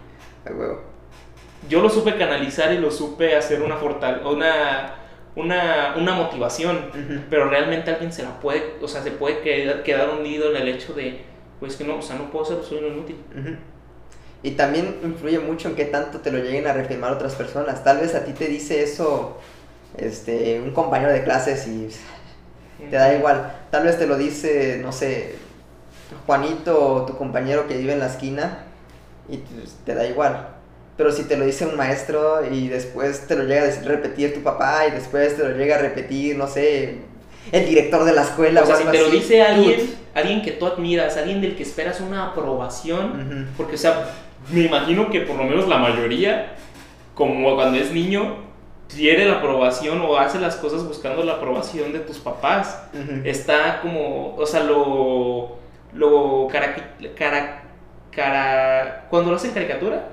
[1.68, 4.96] Yo lo supe canalizar y lo supe hacer una fortal una
[5.36, 6.92] una, una motivación,
[7.30, 10.68] pero realmente alguien se la puede, o sea, se puede quedar, quedar hundido en el
[10.68, 11.22] hecho de,
[11.60, 13.18] pues que no, o sea, no puedo ser, soy un inútil.
[14.42, 17.84] Y también influye mucho en qué tanto te lo lleguen a reafirmar otras personas.
[17.84, 19.38] Tal vez a ti te dice eso
[19.98, 21.90] este, un compañero de clases y
[22.90, 23.52] te da igual.
[23.70, 25.36] Tal vez te lo dice, no sé,
[26.26, 28.66] Juanito tu compañero que vive en la esquina
[29.32, 29.44] y
[29.86, 30.48] te da igual.
[30.98, 34.42] Pero si te lo dice un maestro y después te lo llega a repetir tu
[34.42, 36.98] papá y después te lo llega a repetir, no sé,
[37.52, 38.64] el director de la escuela.
[38.64, 42.02] O, sea, si te lo dice alguien, alguien que tú admiras, alguien del que esperas
[42.02, 44.14] una aprobación, porque, o sea,
[44.52, 46.56] me imagino que por lo menos la mayoría,
[47.16, 48.36] como cuando es niño,
[48.94, 52.84] quiere la aprobación o hace las cosas buscando la aprobación de tus papás.
[53.24, 55.58] Está como, o sea, lo,
[55.94, 57.64] lo cara,
[58.20, 60.10] cara, cuando lo hacen caricatura,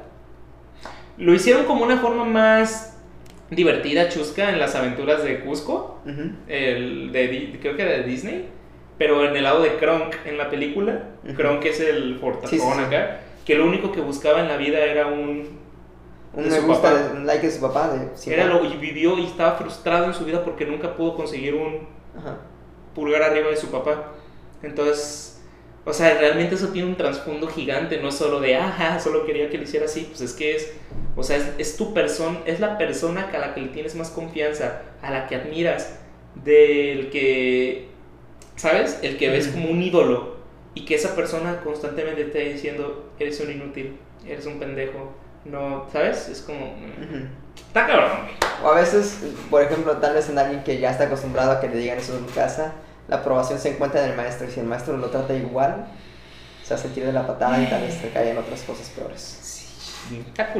[1.18, 2.96] lo hicieron como una forma más
[3.50, 6.00] divertida, chusca, en las aventuras de Cusco,
[6.46, 8.48] el de, creo que era de Disney,
[8.96, 11.02] pero en el lado de Kronk en la película,
[11.36, 15.66] Kronk es el fortachón acá, que lo único que buscaba en la vida era un...
[16.32, 17.88] Un me gusta, un like de su papá.
[17.88, 21.54] De, era lo, y vivió y estaba frustrado en su vida porque nunca pudo conseguir
[21.54, 21.88] un
[22.94, 24.12] pulgar arriba de su papá.
[24.62, 25.36] Entonces
[25.87, 29.49] o sea, realmente eso tiene un trasfondo gigante, no es solo de, ajá, solo quería
[29.49, 30.72] que lo hiciera así, pues es que es,
[31.14, 34.82] o sea, es, tu persona, es la persona a la que le tienes más confianza,
[35.01, 36.01] a la que admiras,
[36.34, 37.87] del que,
[38.57, 38.99] ¿sabes?
[39.03, 40.39] El que ves como un ídolo
[40.74, 45.14] y que esa persona constantemente te está diciendo, eres un inútil, eres un pendejo,
[45.45, 46.28] no, ¿sabes?
[46.28, 46.74] Es como...
[47.68, 48.11] Está cabrón.
[48.64, 51.68] O a veces, por ejemplo, tal vez en alguien que ya está acostumbrado a que
[51.68, 52.74] le digan eso en casa,
[53.09, 55.86] la aprobación se encuentra en el maestro y si el maestro lo trata igual,
[56.62, 59.22] se hace sentir de la patada y tal vez se caen otras cosas peores.
[60.09, 60.52] Sí, está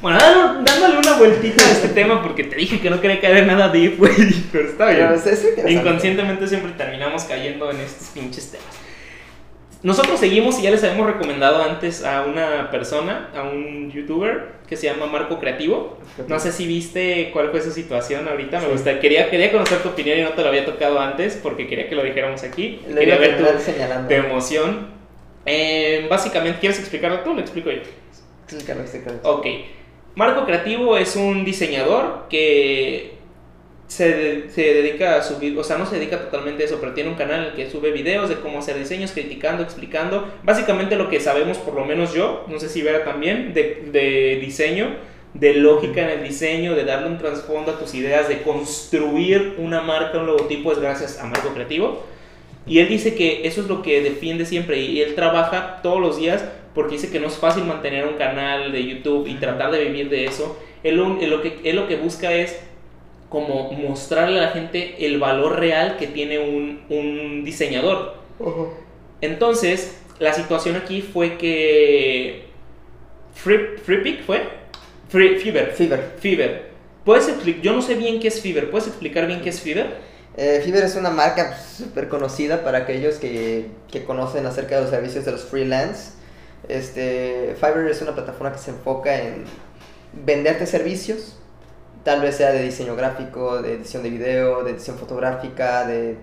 [0.00, 0.18] Bueno,
[0.62, 3.68] dándole una vueltita a este tema porque te dije que no quería caer en nada
[3.68, 4.12] deep, güey,
[4.52, 5.08] pero está bien.
[5.68, 8.79] Inconscientemente siempre terminamos cayendo en estos pinches temas.
[9.82, 14.76] Nosotros seguimos y ya les habíamos recomendado antes a una persona, a un youtuber que
[14.76, 15.98] se llama Marco Creativo.
[16.28, 18.60] No sé si viste cuál fue su situación ahorita.
[18.60, 21.66] Me gusta, quería, quería conocer tu opinión y no te lo había tocado antes porque
[21.66, 22.80] quería que lo dijéramos aquí.
[22.94, 24.88] quería ver tu, emoción.
[25.46, 27.80] Eh, básicamente, ¿quieres explicarlo tú lo explico yo?
[28.44, 29.18] Explícalo, explícalo.
[29.22, 29.46] Ok.
[30.14, 33.19] Marco Creativo es un diseñador que
[33.90, 37.10] se, se, dedica a subir, o sea, no se dedica totalmente a eso, pero tiene
[37.10, 41.58] un canal que sube videos de cómo hacer diseños, criticando, explicando, básicamente lo que sabemos,
[41.58, 44.94] por lo menos yo, no sé si Vera también, de, de diseño,
[45.34, 49.80] de lógica en el diseño, de darle un trasfondo a tus ideas, de construir una
[49.80, 52.04] marca, un logotipo, es gracias a Marco Creativo.
[52.66, 56.16] Y él dice que eso es lo que defiende siempre y él trabaja todos los
[56.18, 59.84] días porque dice que no es fácil mantener un canal de YouTube y tratar de
[59.84, 60.56] vivir de eso.
[60.84, 62.60] Él, lo, que, él lo que busca es
[63.30, 68.16] como mostrarle a la gente el valor real que tiene un, diseñador.
[69.22, 72.44] Entonces, la situación aquí fue que
[73.34, 74.42] Free, Free fue?
[75.08, 75.72] Free, Fever.
[75.72, 76.14] Fever.
[76.18, 76.70] Fever.
[77.04, 77.62] ¿Puedes explicar?
[77.62, 78.70] Yo no sé bien qué es Fever.
[78.70, 79.86] ¿Puedes explicar bien qué es Fever?
[80.36, 84.90] Eh, Fever es una marca súper conocida para aquellos que, que, conocen acerca de los
[84.90, 86.12] servicios de los freelance.
[86.68, 89.44] Este, Fiverr es una plataforma que se enfoca en
[90.12, 91.39] venderte servicios
[92.04, 96.16] tal vez sea de diseño gráfico, de edición de video, de edición fotográfica, de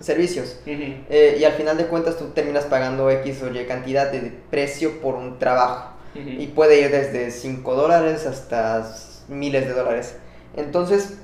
[0.00, 0.60] servicios.
[0.66, 5.00] Eh, y al final de cuentas tú terminas pagando X o Y cantidad de precio
[5.00, 5.94] por un trabajo.
[6.14, 8.92] Y puede ir desde 5 dólares hasta
[9.28, 10.16] miles de dólares.
[10.56, 11.18] Entonces,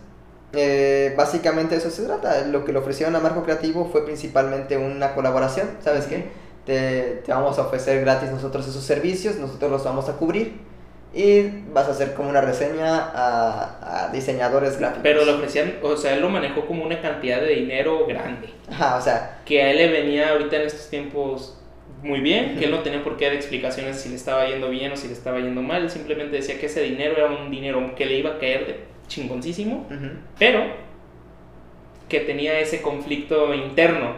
[0.53, 2.43] eh, básicamente eso se trata.
[2.47, 5.69] Lo que le ofrecieron a Marco Creativo fue principalmente una colaboración.
[5.83, 6.29] ¿Sabes qué?
[6.65, 10.61] Te, te, vamos a ofrecer gratis nosotros esos servicios, nosotros los vamos a cubrir
[11.15, 15.03] y vas a hacer como una reseña a, a, diseñadores gráficos.
[15.05, 18.49] Pero lo ofrecían, o sea, él lo manejó como una cantidad de dinero grande.
[18.69, 19.41] Ajá, o sea.
[19.45, 21.57] Que a él le venía ahorita en estos tiempos
[22.03, 24.93] muy bien, que él no tenía por qué dar explicaciones si le estaba yendo bien
[24.93, 27.95] o si le estaba yendo mal, él simplemente decía que ese dinero era un dinero
[27.97, 29.87] que le iba a caer de chingoncísimo,
[30.39, 30.65] pero
[32.09, 34.17] que tenía ese conflicto interno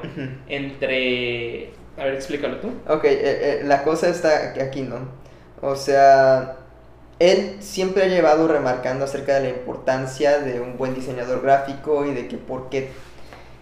[0.48, 2.72] entre A ver, explícalo tú.
[2.88, 5.08] Ok, eh, eh, la cosa está aquí, ¿no?
[5.62, 6.56] O sea,
[7.18, 12.12] él siempre ha llevado remarcando acerca de la importancia de un buen diseñador gráfico y
[12.12, 12.90] de que por qué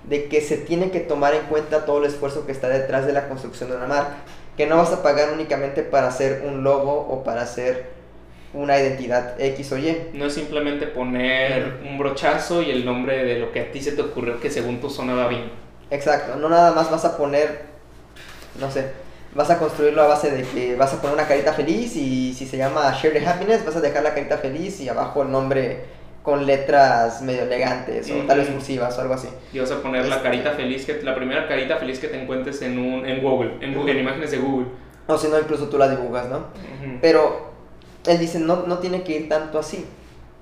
[0.09, 3.12] de que se tiene que tomar en cuenta todo el esfuerzo que está detrás de
[3.12, 4.16] la construcción de una marca.
[4.57, 7.90] Que no vas a pagar únicamente para hacer un logo o para hacer
[8.52, 10.11] una identidad X o Y.
[10.12, 13.92] No es simplemente poner un brochazo y el nombre de lo que a ti se
[13.92, 15.50] te ocurrió que según tú sonaba bien.
[15.90, 17.62] Exacto, no nada más vas a poner,
[18.61, 18.92] no sé,
[19.35, 22.47] vas a construirlo a base de que vas a poner una carita feliz y si
[22.47, 25.85] se llama Share the Happiness vas a dejar la carita feliz y abajo el nombre
[26.22, 29.28] con letras medio elegantes o tal vez cursivas o algo así.
[29.53, 32.62] Y vas a poner la carita feliz, que la primera carita feliz que te encuentres
[32.62, 34.68] en, un, en Google, en, Google, en imágenes de Google.
[35.07, 36.47] O si no, incluso tú la dibujas, ¿no?
[37.03, 37.51] Pero
[38.07, 39.85] él dice, no, no tiene que ir tanto así.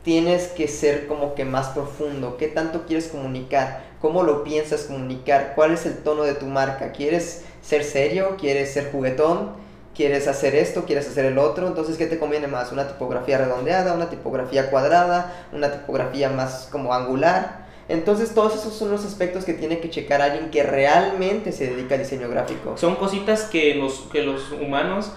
[0.04, 2.36] Tienes que ser como que más profundo.
[2.36, 3.82] ¿Qué tanto quieres comunicar?
[4.00, 5.52] ¿Cómo lo piensas comunicar?
[5.56, 6.92] ¿Cuál es el tono de tu marca?
[6.92, 8.36] ¿Quieres ser serio?
[8.38, 9.62] ¿Quieres ser juguetón?
[9.94, 12.72] quieres hacer esto, quieres hacer el otro, entonces ¿qué te conviene más?
[12.72, 17.66] ¿Una tipografía redondeada, una tipografía cuadrada, una tipografía más como angular?
[17.88, 21.94] Entonces todos esos son los aspectos que tiene que checar alguien que realmente se dedica
[21.94, 22.76] al diseño gráfico.
[22.78, 25.12] Son cositas que los, que los humanos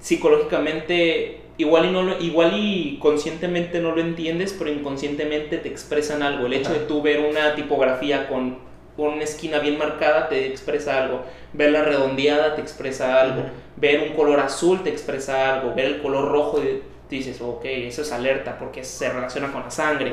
[0.00, 6.46] psicológicamente igual y, no igual y conscientemente no lo entiendes, pero inconscientemente te expresan algo.
[6.46, 11.22] El hecho de tú ver una tipografía con una esquina bien marcada te expresa algo.
[11.52, 13.44] Verla redondeada te expresa algo,
[13.76, 18.02] ver un color azul te expresa algo, ver el color rojo y dices, ok, eso
[18.02, 20.12] es alerta porque se relaciona con la sangre.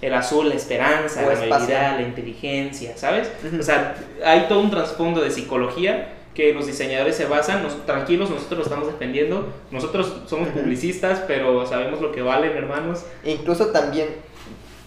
[0.00, 3.30] El azul, la esperanza, la habilidad, la inteligencia, ¿sabes?
[3.58, 3.94] O sea,
[4.24, 8.64] hay todo un trasfondo de psicología que los diseñadores se basan, nos, tranquilos, nosotros lo
[8.64, 13.04] estamos defendiendo, nosotros somos publicistas, pero sabemos lo que valen, hermanos.
[13.24, 14.08] Incluso también,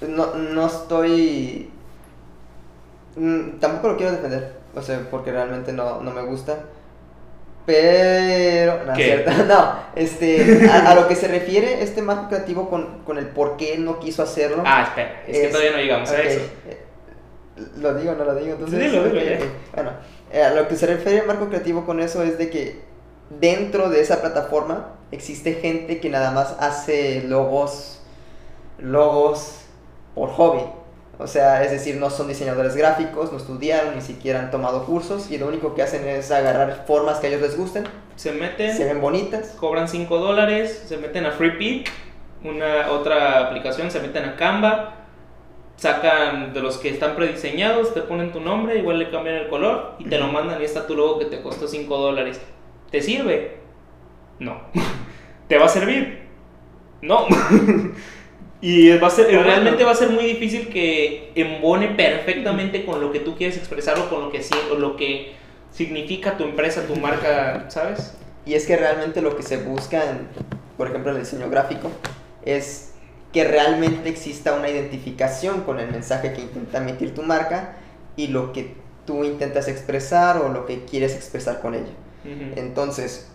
[0.07, 1.69] no, no estoy,
[3.15, 6.59] mm, tampoco lo quiero defender, o sea, porque realmente no, no me gusta.
[7.65, 9.25] Pero, no, ¿Qué?
[9.47, 13.77] no este, a, lo que se refiere este marco creativo con, con el por qué
[13.77, 14.63] no quiso hacerlo.
[14.65, 16.41] Ah, espera, es, que todavía no llegamos a eso.
[16.67, 16.77] Eh,
[17.77, 18.91] lo digo, no lo digo, entonces.
[18.91, 19.91] Sí, lo digo, Bueno,
[20.31, 22.81] eh, a lo que se refiere el marco creativo con eso es de que
[23.29, 28.01] dentro de esa plataforma existe gente que nada más hace logos,
[28.77, 29.61] logos
[30.13, 30.63] por hobby.
[31.17, 35.31] O sea, es decir, no son diseñadores gráficos, no estudiaron, ni siquiera han tomado cursos
[35.31, 37.85] y lo único que hacen es agarrar formas que a ellos les gusten.
[38.17, 38.75] Se meten.
[38.75, 39.55] Se ven bonitas.
[39.59, 41.89] Cobran 5 dólares, se meten a FreePic,
[42.43, 44.95] una otra aplicación, se meten a Canva,
[45.77, 49.95] sacan de los que están prediseñados, te ponen tu nombre, igual le cambian el color
[49.99, 52.41] y te lo mandan y está tu logo que te costó 5 dólares.
[52.91, 53.57] ¿Te sirve?
[54.39, 54.61] No.
[55.47, 56.27] ¿Te va a servir?
[57.01, 57.25] No.
[58.65, 63.11] Y va a ser, realmente va a ser muy difícil que embone perfectamente con lo
[63.11, 64.41] que tú quieres expresar o con lo que,
[64.79, 65.33] lo que
[65.71, 68.15] significa tu empresa, tu marca, ¿sabes?
[68.43, 70.27] Y es que realmente lo que se busca, en,
[70.77, 71.91] por ejemplo, en el diseño gráfico,
[72.43, 72.93] es
[73.31, 77.77] que realmente exista una identificación con el mensaje que intenta emitir tu marca
[78.15, 78.73] y lo que
[79.05, 81.93] tú intentas expresar o lo que quieres expresar con ella.
[82.55, 83.31] Entonces,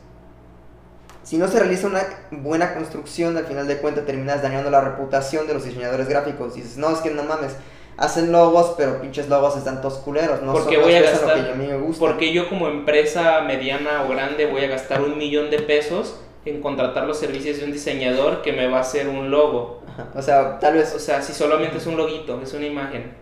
[1.23, 5.47] si no se realiza una buena construcción, al final de cuentas terminas dañando la reputación
[5.47, 6.55] de los diseñadores gráficos.
[6.55, 7.53] Dices, no, es que no mames,
[7.97, 11.51] hacen logos, pero pinches logos están todos culeros, no porque voy a gastar, lo que
[11.51, 12.01] a mí me gusta.
[12.07, 16.63] Porque yo como empresa mediana o grande voy a gastar un millón de pesos en
[16.63, 19.83] contratar los servicios de un diseñador que me va a hacer un logo.
[20.15, 20.95] O sea, tal vez...
[20.95, 23.13] O sea, si solamente es un loguito, es una imagen.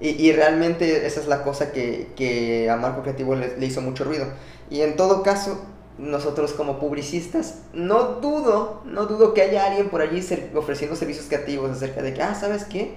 [0.00, 3.80] Y, y realmente esa es la cosa que, que a Marco Creativo le, le hizo
[3.80, 4.26] mucho ruido.
[4.68, 5.64] Y en todo caso,
[5.98, 10.20] nosotros como publicistas, no dudo, no dudo que haya alguien por allí
[10.54, 12.94] ofreciendo servicios creativos acerca de que, ah, ¿sabes qué?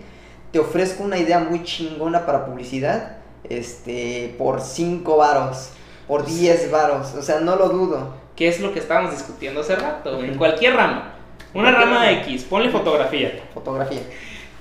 [0.51, 5.69] Te ofrezco una idea muy chingona para publicidad, este, por 5 varos,
[6.07, 8.15] por 10 varos, o sea, no lo dudo.
[8.35, 10.23] ¿Qué es lo que estábamos discutiendo hace rato?
[10.23, 11.13] En cualquier rama.
[11.53, 13.43] Una rama X, ponle fotografía.
[13.53, 14.01] Fotografía.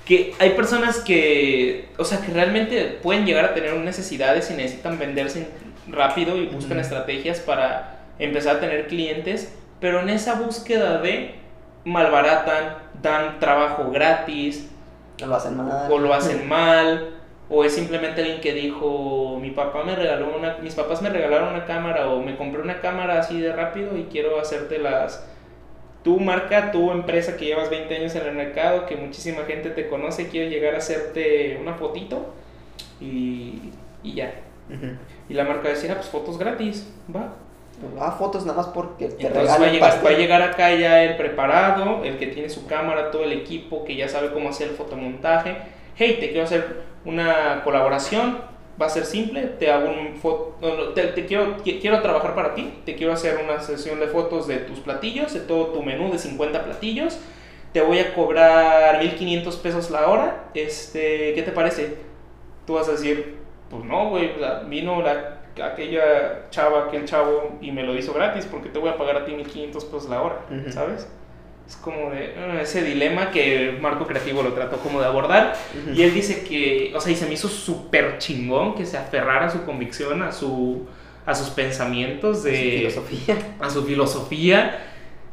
[0.05, 4.97] Que hay personas que, o sea, que realmente pueden llegar a tener necesidades y necesitan
[4.97, 5.47] venderse
[5.87, 11.35] rápido y buscan estrategias para empezar a tener clientes, pero en esa búsqueda de
[11.85, 14.69] malbaratan, dan trabajo gratis,
[15.25, 15.91] lo hacen mal.
[15.91, 17.15] o lo hacen mal,
[17.49, 21.49] o es simplemente alguien que dijo, mi papá me regaló una, mis papás me regalaron
[21.49, 25.25] una cámara, o me compré una cámara así de rápido y quiero hacerte las,
[26.03, 29.87] tu marca, tu empresa que llevas 20 años en el mercado, que muchísima gente te
[29.87, 32.33] conoce, quiere llegar a hacerte una fotito
[33.01, 33.71] y,
[34.03, 34.33] y ya.
[35.27, 37.33] Y la marca decía, ah, pues fotos gratis, va,
[37.99, 41.03] Ah, fotos nada más porque te Entonces va a, llegar, va a llegar acá ya
[41.03, 44.69] el preparado, el que tiene su cámara, todo el equipo, que ya sabe cómo hacer
[44.69, 45.55] el fotomontaje.
[45.95, 48.39] Hey, te quiero hacer una colaboración,
[48.81, 52.73] va a ser simple, te hago un foto, te, te quiero, quiero trabajar para ti,
[52.85, 56.19] te quiero hacer una sesión de fotos de tus platillos, de todo tu menú de
[56.19, 57.19] 50 platillos,
[57.73, 61.97] te voy a cobrar 1500 pesos la hora, este, ¿qué te parece?
[62.65, 63.37] Tú vas a decir,
[63.69, 64.31] pues no, güey,
[64.67, 68.97] vino la, aquella chava, aquel chavo y me lo hizo gratis porque te voy a
[68.97, 70.39] pagar a ti 1500 pesos la hora,
[70.69, 71.07] ¿sabes?
[71.67, 75.55] Es como de ah, ese dilema que Marco Creativo lo trató como de abordar.
[75.93, 79.45] Y él dice que, o sea, y se me hizo súper chingón que se aferrara
[79.45, 80.87] a su convicción, a, su,
[81.27, 83.37] a sus pensamientos, de, a su filosofía.
[83.59, 84.88] A su filosofía.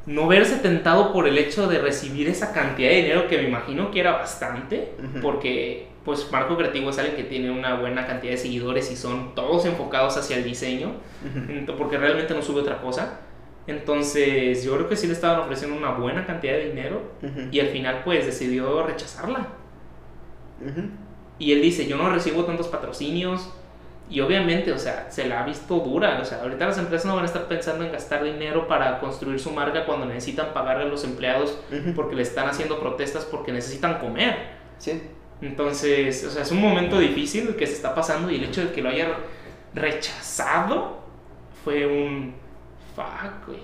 [0.07, 3.91] No verse tentado por el hecho de recibir esa cantidad de dinero que me imagino
[3.91, 8.39] que era bastante, porque pues Marco Creativo es alguien que tiene una buena cantidad de
[8.39, 10.93] seguidores y son todos enfocados hacia el diseño,
[11.77, 13.21] porque realmente no sube otra cosa.
[13.67, 17.03] Entonces, yo creo que sí le estaban ofreciendo una buena cantidad de dinero
[17.51, 19.49] y al final pues decidió rechazarla.
[21.41, 23.53] Y él dice, yo no recibo tantos patrocinios
[24.09, 26.19] y obviamente, o sea, se la ha visto dura.
[26.21, 29.41] O sea, ahorita las empresas no van a estar pensando en gastar dinero para construir
[29.41, 31.59] su marca cuando necesitan pagarle a los empleados
[31.95, 34.37] porque le están haciendo protestas porque necesitan comer.
[34.79, 35.03] Sí.
[35.43, 38.73] Entonces, o sea, es un momento difícil que se está pasando y el hecho de
[38.73, 39.09] que lo haya
[39.75, 41.01] rechazado
[41.65, 42.35] fue un
[42.97, 43.61] Fuck, güey.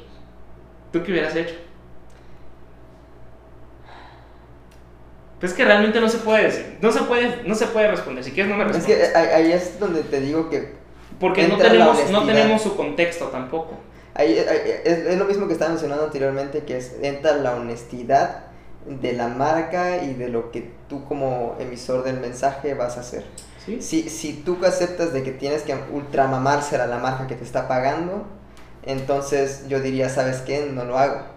[0.92, 1.54] ¿Tú qué hubieras hecho?
[5.42, 6.78] Pues es que realmente no se puede decir.
[6.80, 8.22] No se puede, no se puede responder.
[8.22, 8.96] Si quieres, no me respondes.
[8.96, 10.70] Es que ahí es donde te digo que.
[11.18, 13.72] Porque no tenemos, no tenemos su contexto tampoco.
[14.14, 14.38] Ahí,
[14.84, 18.44] es, lo mismo que estaba mencionando anteriormente, que es entra la honestidad
[18.86, 23.24] de la marca y de lo que tú como emisor del mensaje vas a hacer.
[23.66, 23.82] ¿Sí?
[23.82, 27.66] Si, si tú aceptas de que tienes que ultramamarse a la marca que te está
[27.66, 28.26] pagando,
[28.84, 30.70] entonces yo diría, ¿sabes qué?
[30.72, 31.31] No lo hago.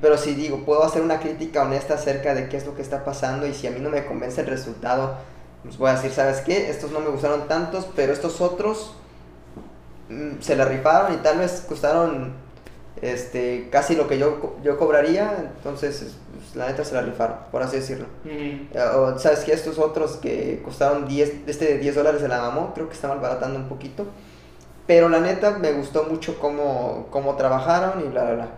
[0.00, 3.04] Pero si digo, puedo hacer una crítica honesta acerca de qué es lo que está
[3.04, 5.16] pasando y si a mí no me convence el resultado,
[5.62, 6.70] pues voy a decir, ¿sabes qué?
[6.70, 8.94] Estos no me gustaron tantos, pero estos otros
[10.08, 12.32] mm, se la rifaron y tal vez costaron
[13.02, 17.62] este, casi lo que yo, yo cobraría, entonces pues, la neta se la rifaron, por
[17.62, 18.06] así decirlo.
[18.24, 19.52] Eh, o sabes qué?
[19.52, 23.08] estos otros que costaron 10, este de 10 dólares se la mamó, creo que está
[23.08, 24.06] malbaratando un poquito.
[24.86, 28.48] Pero la neta me gustó mucho cómo, cómo trabajaron y bla, bla, bla.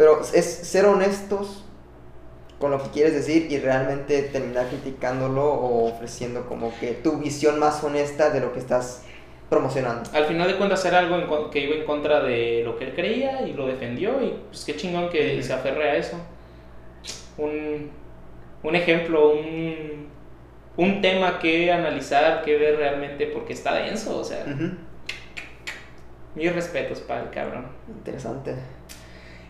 [0.00, 1.62] Pero es ser honestos
[2.58, 7.58] con lo que quieres decir y realmente terminar criticándolo o ofreciendo como que tu visión
[7.58, 9.04] más honesta de lo que estás
[9.50, 10.08] promocionando.
[10.14, 13.46] Al final de cuentas era algo que iba en contra de lo que él creía
[13.46, 16.16] y lo defendió y pues qué chingón que se aferre a eso.
[17.36, 17.90] Un,
[18.62, 20.08] un ejemplo, un,
[20.78, 24.46] un, tema que analizar, que ver realmente porque está denso, o sea.
[26.34, 27.66] Mis respetos para el cabrón.
[27.86, 28.54] Interesante.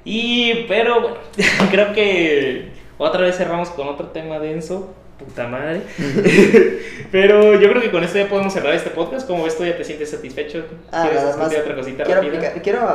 [0.05, 1.17] Y, pero bueno,
[1.71, 4.95] creo que otra vez cerramos con otro tema denso.
[5.19, 5.83] Puta madre.
[7.13, 9.27] pero yo creo que con esto ya podemos cerrar este podcast.
[9.27, 10.65] Como ves, tú ya te sientes satisfecho.
[10.91, 12.23] Ah, ¿Quieres más, otra cosita quiero,
[12.63, 12.89] quiero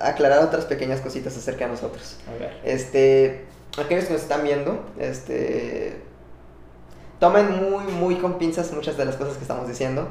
[0.00, 2.18] aclarar otras pequeñas cositas acerca de nosotros.
[2.28, 2.52] A ver.
[2.64, 3.44] Este,
[3.78, 5.98] aquellos que nos están viendo, este,
[7.20, 10.08] tomen muy, muy con pinzas muchas de las cosas que estamos diciendo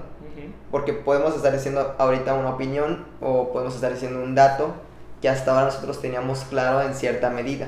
[0.71, 4.73] porque podemos estar diciendo ahorita una opinión o podemos estar diciendo un dato
[5.21, 7.67] que hasta ahora nosotros teníamos claro en cierta medida.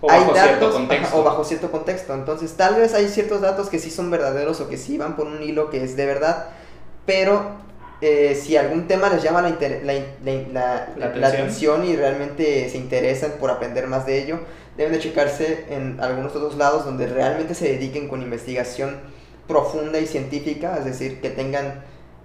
[0.00, 1.16] O bajo cierto contexto.
[1.16, 2.14] o bajo cierto contexto.
[2.14, 5.26] Entonces, tal vez hay ciertos datos que sí son verdaderos o que sí van por
[5.26, 6.46] un hilo que es de verdad,
[7.06, 7.52] pero
[8.00, 9.56] eh, si algún tema les llama la,
[10.52, 14.40] la, la, atención y realmente se interesan por aprender más de ello,
[14.76, 18.96] deben de checarse en algunos otros lados donde realmente se dediquen con investigación
[19.46, 21.84] profunda y científica, es decir, que tengan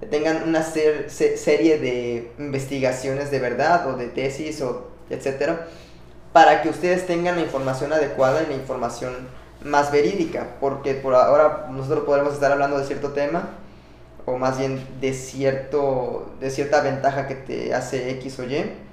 [0.09, 5.67] tengan una serie de investigaciones de verdad o de tesis o etcétera,
[6.33, 9.13] para que ustedes tengan la información adecuada y la información
[9.63, 13.49] más verídica, porque por ahora nosotros podemos estar hablando de cierto tema
[14.25, 18.86] o más bien de cierto de cierta ventaja que te hace X o Y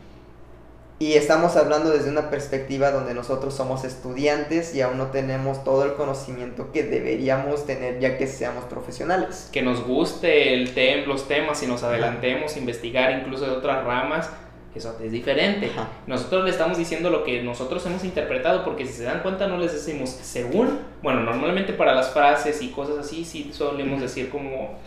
[0.99, 5.85] y estamos hablando desde una perspectiva donde nosotros somos estudiantes y aún no tenemos todo
[5.85, 9.49] el conocimiento que deberíamos tener ya que seamos profesionales.
[9.53, 14.31] Que nos guste el tem los temas y nos adelantemos investigar incluso de otras ramas,
[14.73, 15.71] eso es diferente.
[16.07, 19.59] Nosotros le estamos diciendo lo que nosotros hemos interpretado porque si se dan cuenta no
[19.59, 24.79] les decimos según, bueno, normalmente para las frases y cosas así sí solemos decir como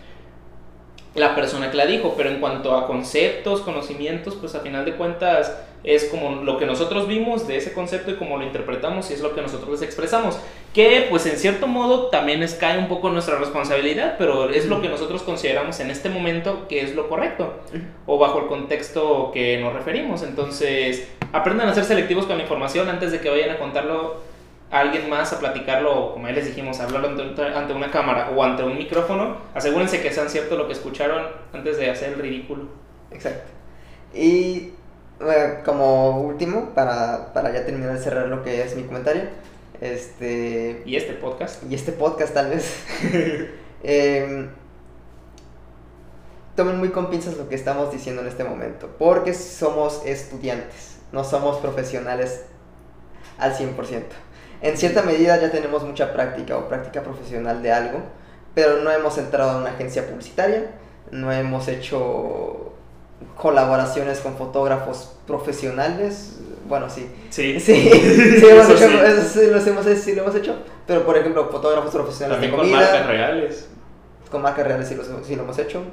[1.15, 4.95] la persona que la dijo, pero en cuanto a conceptos, conocimientos, pues a final de
[4.95, 5.51] cuentas
[5.83, 9.21] es como lo que nosotros vimos de ese concepto y como lo interpretamos y es
[9.21, 10.39] lo que nosotros les expresamos.
[10.73, 14.81] Que pues en cierto modo también es, cae un poco nuestra responsabilidad, pero es lo
[14.81, 17.53] que nosotros consideramos en este momento que es lo correcto
[18.05, 20.23] o bajo el contexto que nos referimos.
[20.23, 24.27] Entonces aprendan a ser selectivos con la información antes de que vayan a contarlo
[24.69, 28.43] a alguien más a platicarlo, como ya les dijimos, hablarlo ante, ante una cámara o
[28.43, 31.23] ante un micrófono, asegúrense que sean cierto lo que escucharon
[31.53, 32.65] antes de hacer el ridículo.
[33.11, 33.51] Exacto.
[34.13, 34.71] Y
[35.19, 39.23] eh, como último, para, para ya terminar de cerrar lo que es mi comentario,
[39.81, 40.83] este...
[40.85, 41.63] Y este podcast.
[41.69, 42.83] Y este podcast tal vez.
[43.83, 44.49] Em,
[46.55, 51.23] tomen muy con pinzas lo que estamos diciendo en este momento, porque somos estudiantes, no
[51.23, 52.45] somos profesionales
[53.37, 54.01] al 100%.
[54.61, 57.99] En cierta medida ya tenemos mucha práctica o práctica profesional de algo,
[58.55, 60.71] pero no hemos entrado en una agencia publicitaria,
[61.11, 62.73] no hemos hecho
[63.35, 66.39] colaboraciones con fotógrafos profesionales.
[66.67, 67.09] Bueno, sí.
[67.29, 67.59] Sí.
[67.59, 67.81] Sí,
[68.39, 70.55] sí, hemos hecho, eso sí, lo hemos, sí lo hemos hecho.
[70.85, 73.69] Pero, por ejemplo, fotógrafos profesionales También de con marcas reales.
[74.31, 75.83] Con marcas reales sí lo, sí lo hemos hecho.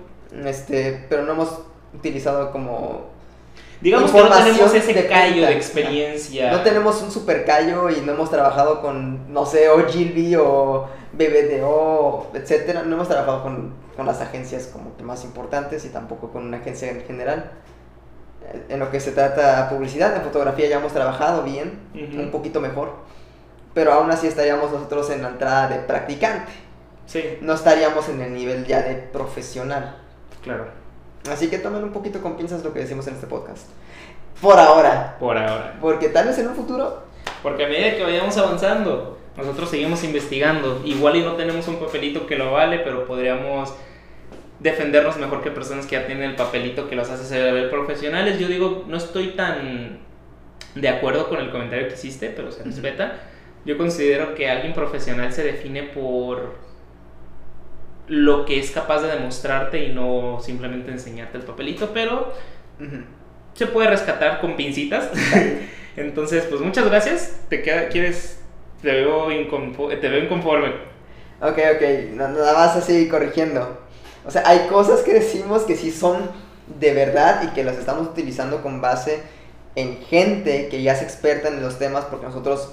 [0.45, 1.61] Este, pero no hemos
[1.95, 3.13] utilizado como...
[3.81, 6.51] Digamos que no tenemos ese de callo de experiencia.
[6.53, 10.89] No tenemos un super callo y no hemos trabajado con, no sé, o Gilby o
[11.13, 12.83] BBDO, etcétera.
[12.83, 16.59] No hemos trabajado con, con las agencias como que más importantes y tampoco con una
[16.59, 17.51] agencia en general.
[18.53, 22.21] Eh, En lo que se trata publicidad, en fotografía ya hemos trabajado bien, Ujú.
[22.23, 22.93] un poquito mejor.
[23.75, 26.53] Pero aún así estaríamos nosotros en la entrada de practicante.
[27.07, 29.97] Sí, No estaríamos en el nivel ya de profesional.
[30.43, 30.67] claro.
[31.31, 33.67] Así que tomen un poquito con pinzas lo que decimos en este podcast.
[34.43, 35.17] Por ahora.
[35.19, 35.79] Por ahora.
[35.81, 37.03] Porque tal vez en un futuro
[37.43, 40.83] Porque a medida que vayamos avanzando, nosotros seguimos investigando.
[40.85, 43.75] Igual y no tenemos un papelito que lo vale, pero podríamos
[44.61, 48.39] defendernos mejor que personas que ya tienen el papelito que los hace ser profesionales.
[48.39, 49.99] Yo digo, no estoy tan
[50.75, 53.21] de acuerdo con el comentario que hiciste, pero se respeta.
[53.65, 56.55] Yo considero que alguien profesional se define por
[58.07, 62.35] lo que es capaz de demostrarte y no simplemente enseñarte el papelito, pero
[63.55, 65.11] se puede rescatar con pincitas.
[65.97, 67.41] Entonces, pues muchas gracias.
[67.49, 68.44] ¿Te queda, quieres?
[68.85, 70.69] Te veo, inconfo- te veo inconforme.
[71.41, 73.81] Ok, ok, na- nada más así corrigiendo.
[74.27, 76.31] O sea, hay cosas que decimos que sí son
[76.79, 79.23] de verdad y que las estamos utilizando con base
[79.75, 82.73] en gente que ya es experta en los temas porque nosotros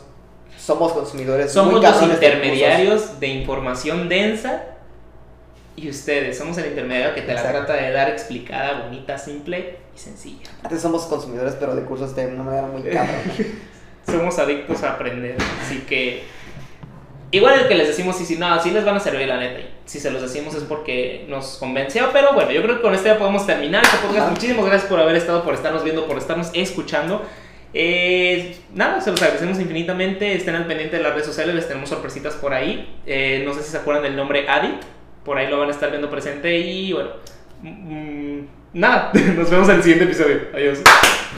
[0.57, 4.64] somos consumidores Somos muy los cabrones de intermediarios de información densa
[5.76, 7.66] y ustedes somos el intermediario que te la Exacto.
[7.66, 10.43] trata de dar explicada, bonita, simple y sencilla.
[10.64, 13.18] Antes somos consumidores, pero de cursos de una manera muy cabrona.
[14.12, 16.24] Somos adictos a aprender, así que
[17.32, 19.59] igual el que les decimos sí, sí, no, sí les van a servir la neta.
[19.59, 22.93] y Si se los decimos es porque nos convenció, pero bueno, yo creo que con
[22.93, 23.84] esto ya podemos terminar.
[24.30, 27.24] Muchísimas gracias por haber estado, por estarnos viendo, por estarnos escuchando.
[27.74, 30.36] Eh, nada, se los agradecemos infinitamente.
[30.36, 32.99] Estén al pendiente de las redes sociales, les tenemos sorpresitas por ahí.
[33.05, 34.84] Eh, no sé si se acuerdan del nombre Addict,
[35.24, 37.12] por ahí lo van a estar viendo presente y bueno,
[37.62, 38.39] mm,
[38.74, 40.39] nada, nos vemos en el siguiente episodio.
[40.53, 40.82] Adiós.